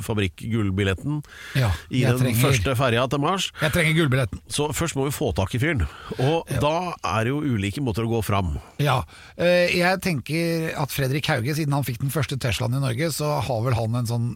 [0.01, 1.19] fabrikk-gullbilletten
[1.59, 3.51] Ja, i den trenger- første ferja til Mars.
[3.61, 4.41] Jeg trenger gullbilletten.
[4.49, 5.85] Så først må vi få tak i fyren.
[6.19, 8.55] Og da er det jo ulike måter å gå fram.
[8.81, 9.03] Ja,
[9.37, 13.41] eh, jeg tenker at Fredrik Hauge, siden han fikk den første Teslaen i Norge, så
[13.45, 14.31] har vel han en sånn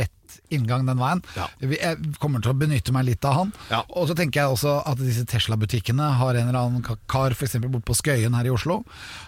[0.00, 0.12] lett
[0.50, 1.22] inngang den veien.
[1.36, 1.46] Ja.
[1.60, 3.52] Jeg kommer til å benytte meg litt av han.
[3.70, 3.82] Ja.
[3.96, 7.58] Og så tenker jeg også at disse Tesla-butikkene har en eller annen ka- kar f.eks.
[7.66, 8.80] bort på Skøyen her i Oslo.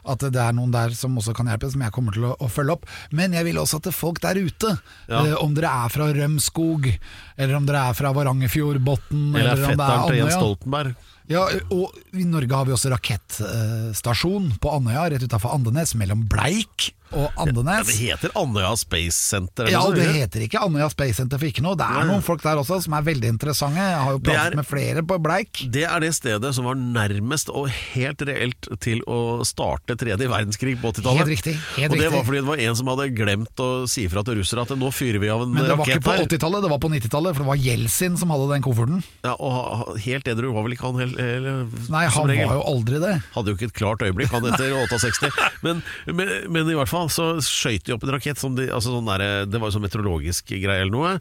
[0.08, 2.48] At det er noen der som også kan hjelpe, som jeg kommer til å, å
[2.50, 2.86] følge opp.
[3.12, 4.76] Men jeg vil også at det er folk der ute,
[5.08, 5.24] Ja.
[5.26, 6.90] eh, om dere er fra Rømskog,
[7.36, 10.30] eller om dere er fra Varangerfjordbotn, Eller eller om det er Andøya.
[10.36, 10.94] Stoltenberg.
[11.30, 16.90] Ja, og i Norge har vi også rakettstasjon på Andøya, rett utafor Andenes, mellom Bleik
[17.12, 17.88] og Andenes.
[17.88, 19.68] Ja, det heter Andøya Space Center.
[19.72, 21.76] Ja, det heter ikke Andøya Space Center for ikke noe.
[21.78, 23.80] Det er noen folk der også som er veldig interessante.
[23.82, 25.62] Jeg har jo pratet er- med flere på Bleik.
[25.72, 30.76] Det er det stedet som var nærmest og helt reelt til å starte tredje verdenskrig
[30.80, 31.22] på 80-tallet.
[31.22, 34.06] Helt riktig, helt og det var fordi det var en som hadde glemt å si
[34.08, 35.62] fra til russere at nå fyrer vi av en rakett her.
[35.62, 38.30] Men det var ikke på 80-tallet, det var på 90-tallet, for det var Jeltsin som
[38.34, 39.02] hadde den kofferten.
[39.24, 43.00] Ja, og helt edru var vel ikke han helt, eller, Nei, han var jo aldri
[43.02, 43.14] det.
[43.34, 45.30] Hadde jo ikke et klart øyeblikk, han etter 68.
[45.62, 48.92] Men, men, men i hvert fall så skøyt de opp en rakett som de, altså
[48.94, 51.12] sånn der, Det var jo sånn meteorologisk greie eller noe.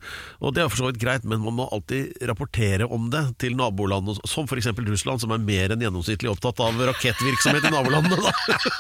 [0.41, 3.55] Og det er for så vidt greit, men man må alltid rapportere om det til
[3.55, 4.67] naboland, og- som f.eks.
[4.77, 8.19] Russland, som er mer enn gjennomsnittlig opptatt av rakettvirksomhet i nabolandene.
[8.21, 8.31] Da.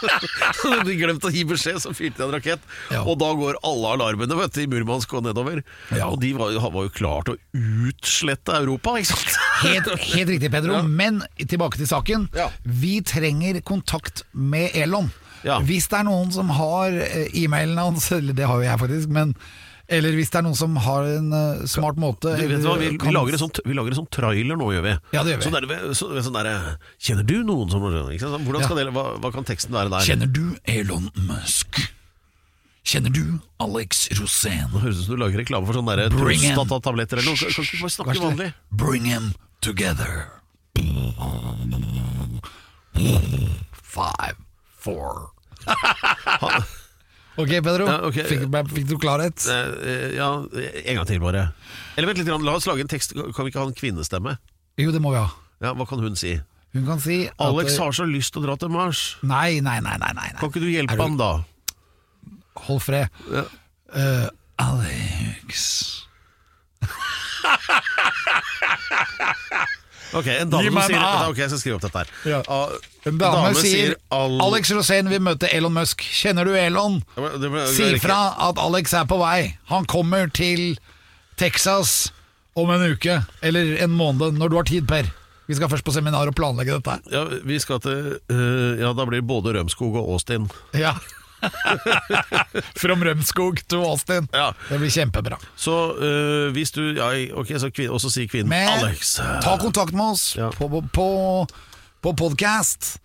[0.61, 2.59] Så de glemte å gi beskjed, så fyrte de en rakett.
[2.91, 3.01] Ja.
[3.07, 5.63] Og da går alle alarmene vet du, i Murmansk og nedover.
[5.95, 6.09] Ja.
[6.11, 9.39] Og de var, var jo klar til å utslette Europa, ikke sant?
[9.61, 10.81] Helt, helt riktig, Pedro.
[10.87, 12.27] Men tilbake til saken.
[12.37, 12.47] Ja.
[12.65, 15.11] Vi trenger kontakt med Elon.
[15.47, 15.59] Ja.
[15.65, 19.13] Hvis det er noen som har eh, e-mailen hans, eller det har jo jeg faktisk,
[19.13, 19.35] men
[19.91, 22.93] eller hvis det er noen som har en eh, smart måte Du, vet hva, vi,
[22.95, 23.09] kan...
[23.09, 24.93] vi, lager en sånn, vi lager en sånn trailer nå, gjør vi.
[25.17, 25.47] Ja, det gjør vi.
[25.47, 26.51] Sånn der, så, sånn der,
[27.01, 27.83] kjenner du noen som?
[27.83, 28.85] Hvordan skal Ja.
[28.85, 30.05] det, hva, hva kan teksten være der?
[30.07, 31.81] Kjenner du Elon Musk?
[32.87, 34.71] Kjenner du Alex Rosén?
[34.71, 36.15] Nå høres ut som du lager reklame for sånne him.
[36.17, 37.51] prostatatabletter eller noe.
[37.51, 38.49] Kan ikke bare snakke Kanskje vanlig?
[38.71, 40.31] Bring him together.
[43.91, 44.37] Five,
[44.81, 45.29] four
[47.39, 47.85] Ok, Pedro.
[47.87, 48.25] Ja, okay.
[48.27, 48.41] Fikk,
[48.75, 49.39] fikk du klarhet?
[49.47, 51.45] Eh, ja, en gang til bare.
[51.95, 53.13] Eller vent litt, la oss lage en tekst.
[53.15, 54.33] Kan vi ikke ha en kvinnestemme?
[54.81, 55.29] Jo, det må vi ha.
[55.63, 56.35] Ja, Hva kan hun si?
[56.75, 59.15] Hun kan si Alex at, har så lyst til å dra til Mars.
[59.23, 59.95] Nei, nei, nei.
[60.03, 60.27] nei, nei.
[60.39, 61.31] Kan ikke du hjelpe du- han da?
[62.67, 63.07] Hold fred.
[63.31, 63.45] Ja.
[63.95, 64.27] Uh,
[64.61, 65.63] Alex
[70.13, 71.29] Ok, en dame Gi som meg en sier A.
[71.29, 72.07] Ok, jeg skal skrive opp dette her.
[72.27, 72.41] Ja.
[72.47, 72.69] Ah,
[73.05, 76.01] En dame, sier Al- Alex Rosén vil møte Elon Musk.
[76.03, 76.99] Kjenner du Elon?
[77.15, 79.57] Det Si ikke- fra at Alex er på vei.
[79.71, 80.77] Han kommer til
[81.37, 82.11] Texas
[82.55, 85.03] om en uke, eller en måned, når du har tid, Per.
[85.47, 86.91] Vi skal først på seminar og planlegge dette.
[86.91, 86.99] her.
[87.11, 90.49] Ja, vi skal til eh, Ja, da blir det både Rømskog og Austin.
[90.73, 90.93] Ja.
[92.81, 94.27] From Rømskog til Austin.
[94.33, 94.51] Ja.
[94.69, 95.37] Det blir kjempebra.
[95.55, 99.15] Så øh, hvis du ja, Ok, så kvin, også sier kvinnen Men Alex.
[99.43, 100.49] ta kontakt med oss Ja.
[100.55, 101.07] på, på, på,
[102.01, 102.97] på podcast,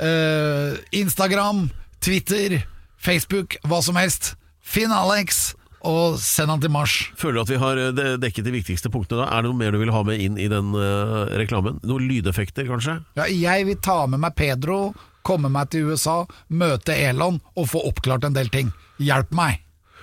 [0.00, 1.68] eh, Instagram,
[2.02, 2.62] Twitter,
[3.02, 4.34] Facebook, hva som helst.
[4.62, 6.92] Finn Alex og send han til Mars.
[7.18, 9.30] Føler du at vi har øh, dekket de viktigste punktene da?
[9.34, 11.80] Er det noe mer du vil ha med inn i den øh, reklamen?
[11.82, 13.00] Noen lydeffekter, kanskje?
[13.18, 14.92] Ja, jeg vil ta med meg Pedro,
[15.26, 18.72] komme meg til USA, møte Elon og få oppklart en del ting.
[19.02, 19.60] Hjelp meg!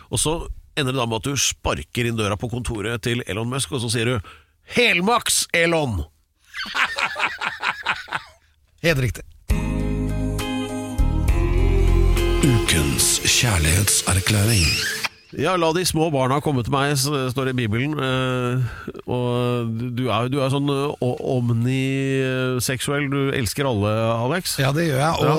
[0.09, 0.33] Og så
[0.79, 3.81] ender det da med at du sparker inn døra på kontoret til Elon Musk, og
[3.83, 4.15] så sier du
[4.69, 6.03] 'Helmaks, Elon'!
[8.85, 9.23] Helt riktig.
[12.43, 15.08] Ukens kjærlighetserklæring.
[15.37, 17.91] Ja, la de små barna komme til meg, står det i Bibelen.
[18.01, 18.57] Eh,
[19.05, 23.05] og du er, du er sånn øh, omniseksuell.
[23.13, 23.91] Du elsker alle,
[24.25, 24.55] Alex.
[24.61, 25.29] Ja, det gjør jeg, og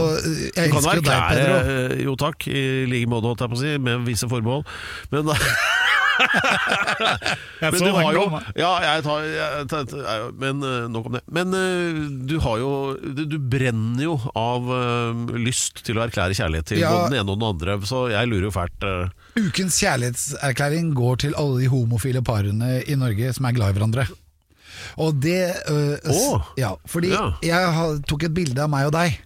[0.54, 1.10] jeg Du elsker deg, Pedro.
[1.10, 1.58] deg, kan Pedro.
[1.74, 4.62] eh, jo takk, i like måte, holdt jeg på å si, med visse forbehold.
[5.10, 5.26] Men,
[7.60, 8.24] men du har jo.
[8.58, 11.22] Ja, jeg tar, jeg tar jeg- Men eh, nok om det.
[11.30, 12.00] Men eh,
[12.30, 16.82] du har jo Du, du brenner jo av uh, lyst til å erklære kjærlighet til
[16.82, 16.90] Ja.
[16.94, 18.84] både den ene og den andre, så jeg lurer jo fælt.
[18.86, 19.08] Uh.
[19.40, 24.08] Ukens kjærlighetserklæring går til alle de homofile parene i Norge som er glad i hverandre.
[25.00, 27.32] Og det øh, s- Ja, fordi Ja.
[27.42, 29.18] jeg tok et bilde av meg og deg,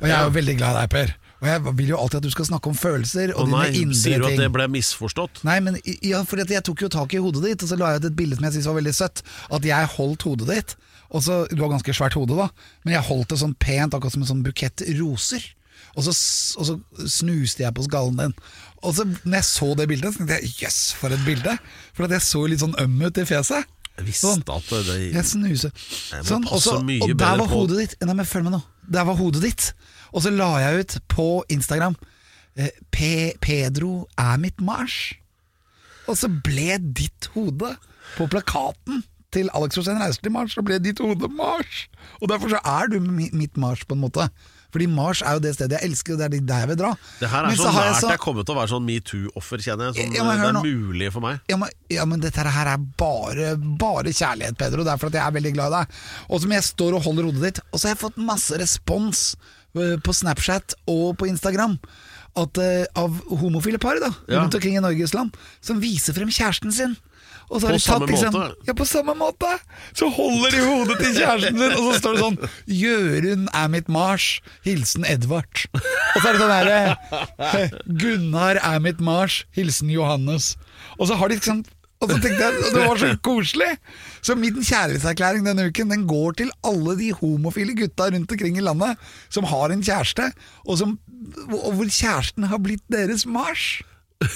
[0.00, 1.12] og jeg er jo veldig glad i deg, Per.
[1.42, 3.98] Og jeg vil jo alltid at du skal snakke om følelser og nei, dine indre
[3.98, 5.40] sier du at det ble misforstått?
[5.48, 8.04] Nei, men ja, for jeg tok jo tak i hodet ditt, og så la jeg
[8.04, 9.24] ut et bilde som jeg syntes var veldig søtt.
[9.58, 10.76] At jeg holdt hodet ditt.
[11.12, 12.46] Og så, Du har ganske svært hode, da,
[12.86, 15.42] men jeg holdt det sånn pent, akkurat som en sånn bukett roser.
[15.98, 16.14] Og så,
[16.56, 16.78] og så
[17.10, 18.32] snuste jeg på skallen din.
[18.86, 21.58] Og så når jeg så det bildet, så tenkte jeg jøss, for et bilde!
[21.92, 23.66] For at jeg så litt sånn øm ut i fjeset.
[23.98, 24.42] Jeg visste Sånn.
[24.48, 25.72] at det Jeg snuser.
[26.14, 27.58] Jeg Sånn, og, så, passe mye og der var på.
[27.58, 27.96] hodet ditt.
[28.00, 28.62] Nei, men følg med nå.
[28.96, 29.66] Der var hodet ditt.
[30.12, 31.96] Og så la jeg ut på Instagram
[32.92, 35.14] P Pedro er mitt Mars.
[36.10, 37.76] Og så ble ditt hode
[38.18, 41.86] på plakaten til Alex Rosén reiser til Mars, så ble ditt hode Mars.
[42.20, 44.26] Og derfor så er du mitt Mars, på en måte.
[44.72, 46.90] Fordi Mars er jo det stedet jeg elsker, og det er der jeg vil dra.
[47.20, 48.84] Det her er Men så har jeg nært så- jeg kommer til å være sånn
[48.88, 49.94] metoo-offer, kjenner jeg.
[50.04, 50.62] Sånn, Ja, det er nå.
[50.64, 51.40] mulig for meg.
[51.48, 54.84] Ja men, ja, men dette her er bare, bare kjærlighet, Pedro.
[54.84, 55.86] Det er fordi jeg er veldig glad i deg.
[56.28, 59.36] Og som jeg står og holder hodet ditt, og så har jeg fått masse respons
[59.36, 61.78] eh, på Snapchat og på Instagram.
[62.32, 66.72] At, eh, av homofile par da rundt omkring i Norges land som viser frem kjæresten
[66.72, 66.94] sin.
[67.52, 68.66] Og så har På tatt, samme liksom, måte?
[68.66, 69.50] Ja, på samme måte!
[69.92, 72.38] Så holder de hodet til kjæresten sin, og så står det sånn
[72.78, 74.40] 'Jørund er mitt Mars.
[74.64, 75.66] Hilsen Edvard'.
[75.76, 79.44] Og så er det sånn herre 'Gunnar er mitt Mars.
[79.52, 80.56] Hilsen Johannes'.
[80.98, 81.64] Og så har de liksom
[82.02, 83.70] og så tenkte jeg, og Det var så koselig!
[84.22, 88.64] Så min kjærlighetserklæring denne uken Den går til alle de homofile gutta rundt omkring i
[88.66, 88.98] landet
[89.32, 90.28] som har en kjæreste,
[90.66, 90.98] og, som,
[91.48, 93.80] og hvor kjæresten har blitt deres Mars.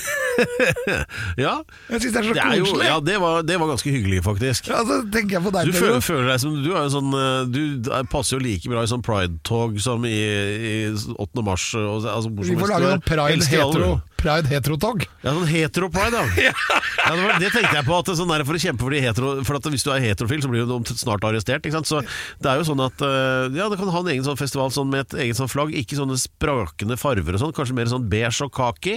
[1.38, 1.52] Ja,
[1.90, 2.86] Jeg syns det er så det, er jo, koselig.
[2.88, 4.68] ja det, var, det var ganske hyggelig, faktisk.
[4.68, 7.14] Ja, så tenker jeg på deg, Du føler, føler deg som Du er jo sånn
[7.16, 7.60] eh, Du
[7.94, 11.44] er- passer jo like bra i sånn pride-tog som i, i 8.
[11.46, 11.68] mars.
[11.78, 15.02] Og, altså, Vi får lage noen pride Pride hetero-tog.
[15.22, 16.52] Ja, sånn hetero-pride, ja.
[17.06, 17.96] ja det, var, det tenkte jeg på.
[17.98, 20.40] At sånn der, For å kjempe for de hetero For at hvis du er heterofil,
[20.44, 21.66] så blir du snart arrestert.
[21.66, 21.88] Ikke sant?
[21.90, 22.00] Så
[22.42, 24.88] det er jo sånn at eh, Ja, det kan ha en egen sånn festival sånn
[24.92, 25.74] med et eget sånn flagg.
[25.76, 28.96] Ikke sånne sprakende farver og sånn, kanskje mer sånn beige og kaki.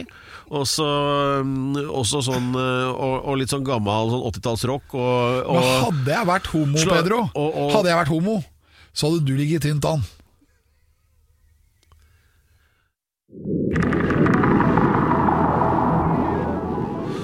[0.56, 0.88] Og så
[1.46, 4.96] mm, også sånn eh, og, og litt sånn gammel sånn 80-tallsrock.
[4.96, 8.40] Og, og Men hadde jeg vært homo, Pedro, og- og- Hadde jeg vært homo,
[8.96, 10.02] så hadde du ligget tynt an.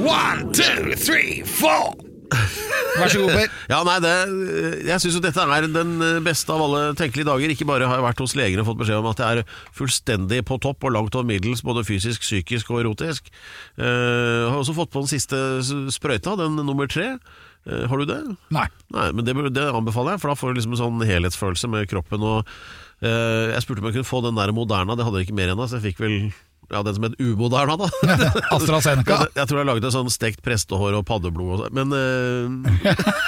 [0.05, 1.95] One, two, three, four!
[2.95, 3.53] Vær så god, Per.
[3.73, 4.11] Ja, nei, det,
[4.85, 5.95] Jeg syns jo dette er den
[6.25, 7.53] beste av alle tenkelige dager.
[7.53, 10.43] Ikke bare har jeg vært hos leger og fått beskjed om at jeg er fullstendig
[10.45, 13.33] på topp og langt over middels, både fysisk, psykisk og erotisk.
[13.81, 15.41] Jeg har også fått på den siste
[15.95, 17.15] sprøyta, den nummer tre.
[17.65, 18.21] Eh, har du det?
[18.53, 18.67] Nei.
[18.93, 21.89] Nei, men det, det anbefaler jeg, for da får du liksom en sånn helhetsfølelse med
[21.89, 22.25] kroppen.
[22.25, 25.39] Og uh, Jeg spurte om jeg kunne få den der Moderna, det hadde jeg ikke
[25.41, 26.19] mer ennå, så jeg fikk vel
[26.71, 27.89] ja, den som het nå da.
[28.55, 29.19] AstraZeneca.
[29.25, 31.73] Jeg, jeg tror jeg laget en sånn stekt prestehår og paddeblod og sånn.
[31.75, 32.49] Men uh...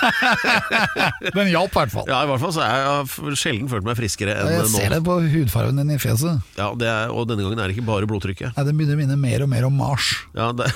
[1.38, 2.08] Den hjalp i hvert fall.
[2.10, 2.94] ja, i hvert fall så er jeg, jeg
[3.28, 4.72] har sjelden følt meg friskere enn Jeg nå.
[4.74, 6.42] ser det på hudfargen din i fjeset.
[6.60, 8.56] Ja, det er, og denne gangen er det ikke bare blodtrykket.
[8.58, 10.14] Nei, Den begynner å minne mer og mer om Mars.
[10.38, 10.72] Ja, det,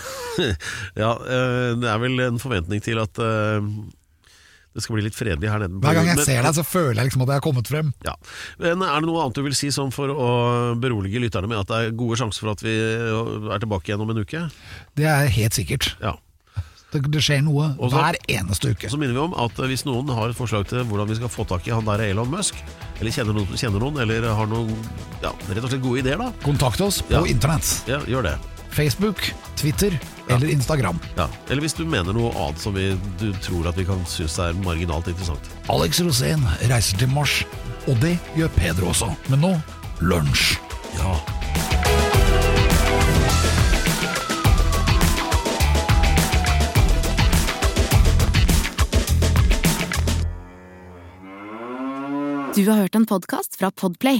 [1.02, 3.60] ja, eh, det er vel en forventning til at eh,
[4.74, 5.82] det skal bli litt fredelig her nede.
[5.84, 7.92] Hver gang jeg ser deg, så føler jeg liksom at jeg har kommet frem.
[8.08, 8.14] Ja.
[8.62, 10.30] Men er det noe annet du vil si sånn for å
[10.80, 14.14] berolige lytterne med at det er gode sjanser for at vi er tilbake igjen om
[14.14, 14.46] en uke?
[14.96, 15.96] Det er helt sikkert.
[16.00, 16.16] Ja.
[16.92, 18.90] Det, det skjer noe Også, hver eneste uke.
[18.92, 21.46] Så minner vi om at hvis noen har et forslag til hvordan vi skal få
[21.48, 22.58] tak i han der Elon Musk,
[23.00, 24.74] eller kjenner noen, kjenner noen eller har noen
[25.24, 27.24] ja, rett og slett gode ideer, da, Kontakt oss på Ja.
[27.32, 27.72] internett.
[27.88, 28.36] ja, gjør det.
[28.72, 29.22] Facebook,
[29.60, 29.96] Twitter
[30.30, 31.00] eller Instagram.
[31.18, 31.28] Ja.
[31.50, 34.58] Eller hvis du mener noe annet som vi, du tror at vi kan synes er
[34.64, 35.52] marginalt interessant.
[35.72, 37.42] Alex Rosén reiser til Mars,
[37.88, 39.12] og det gjør Pedro også.
[39.30, 39.54] Men nå
[40.02, 40.58] lunsj.
[40.98, 41.16] Ja.
[52.52, 54.20] Du har hørt en podcast fra Podplay.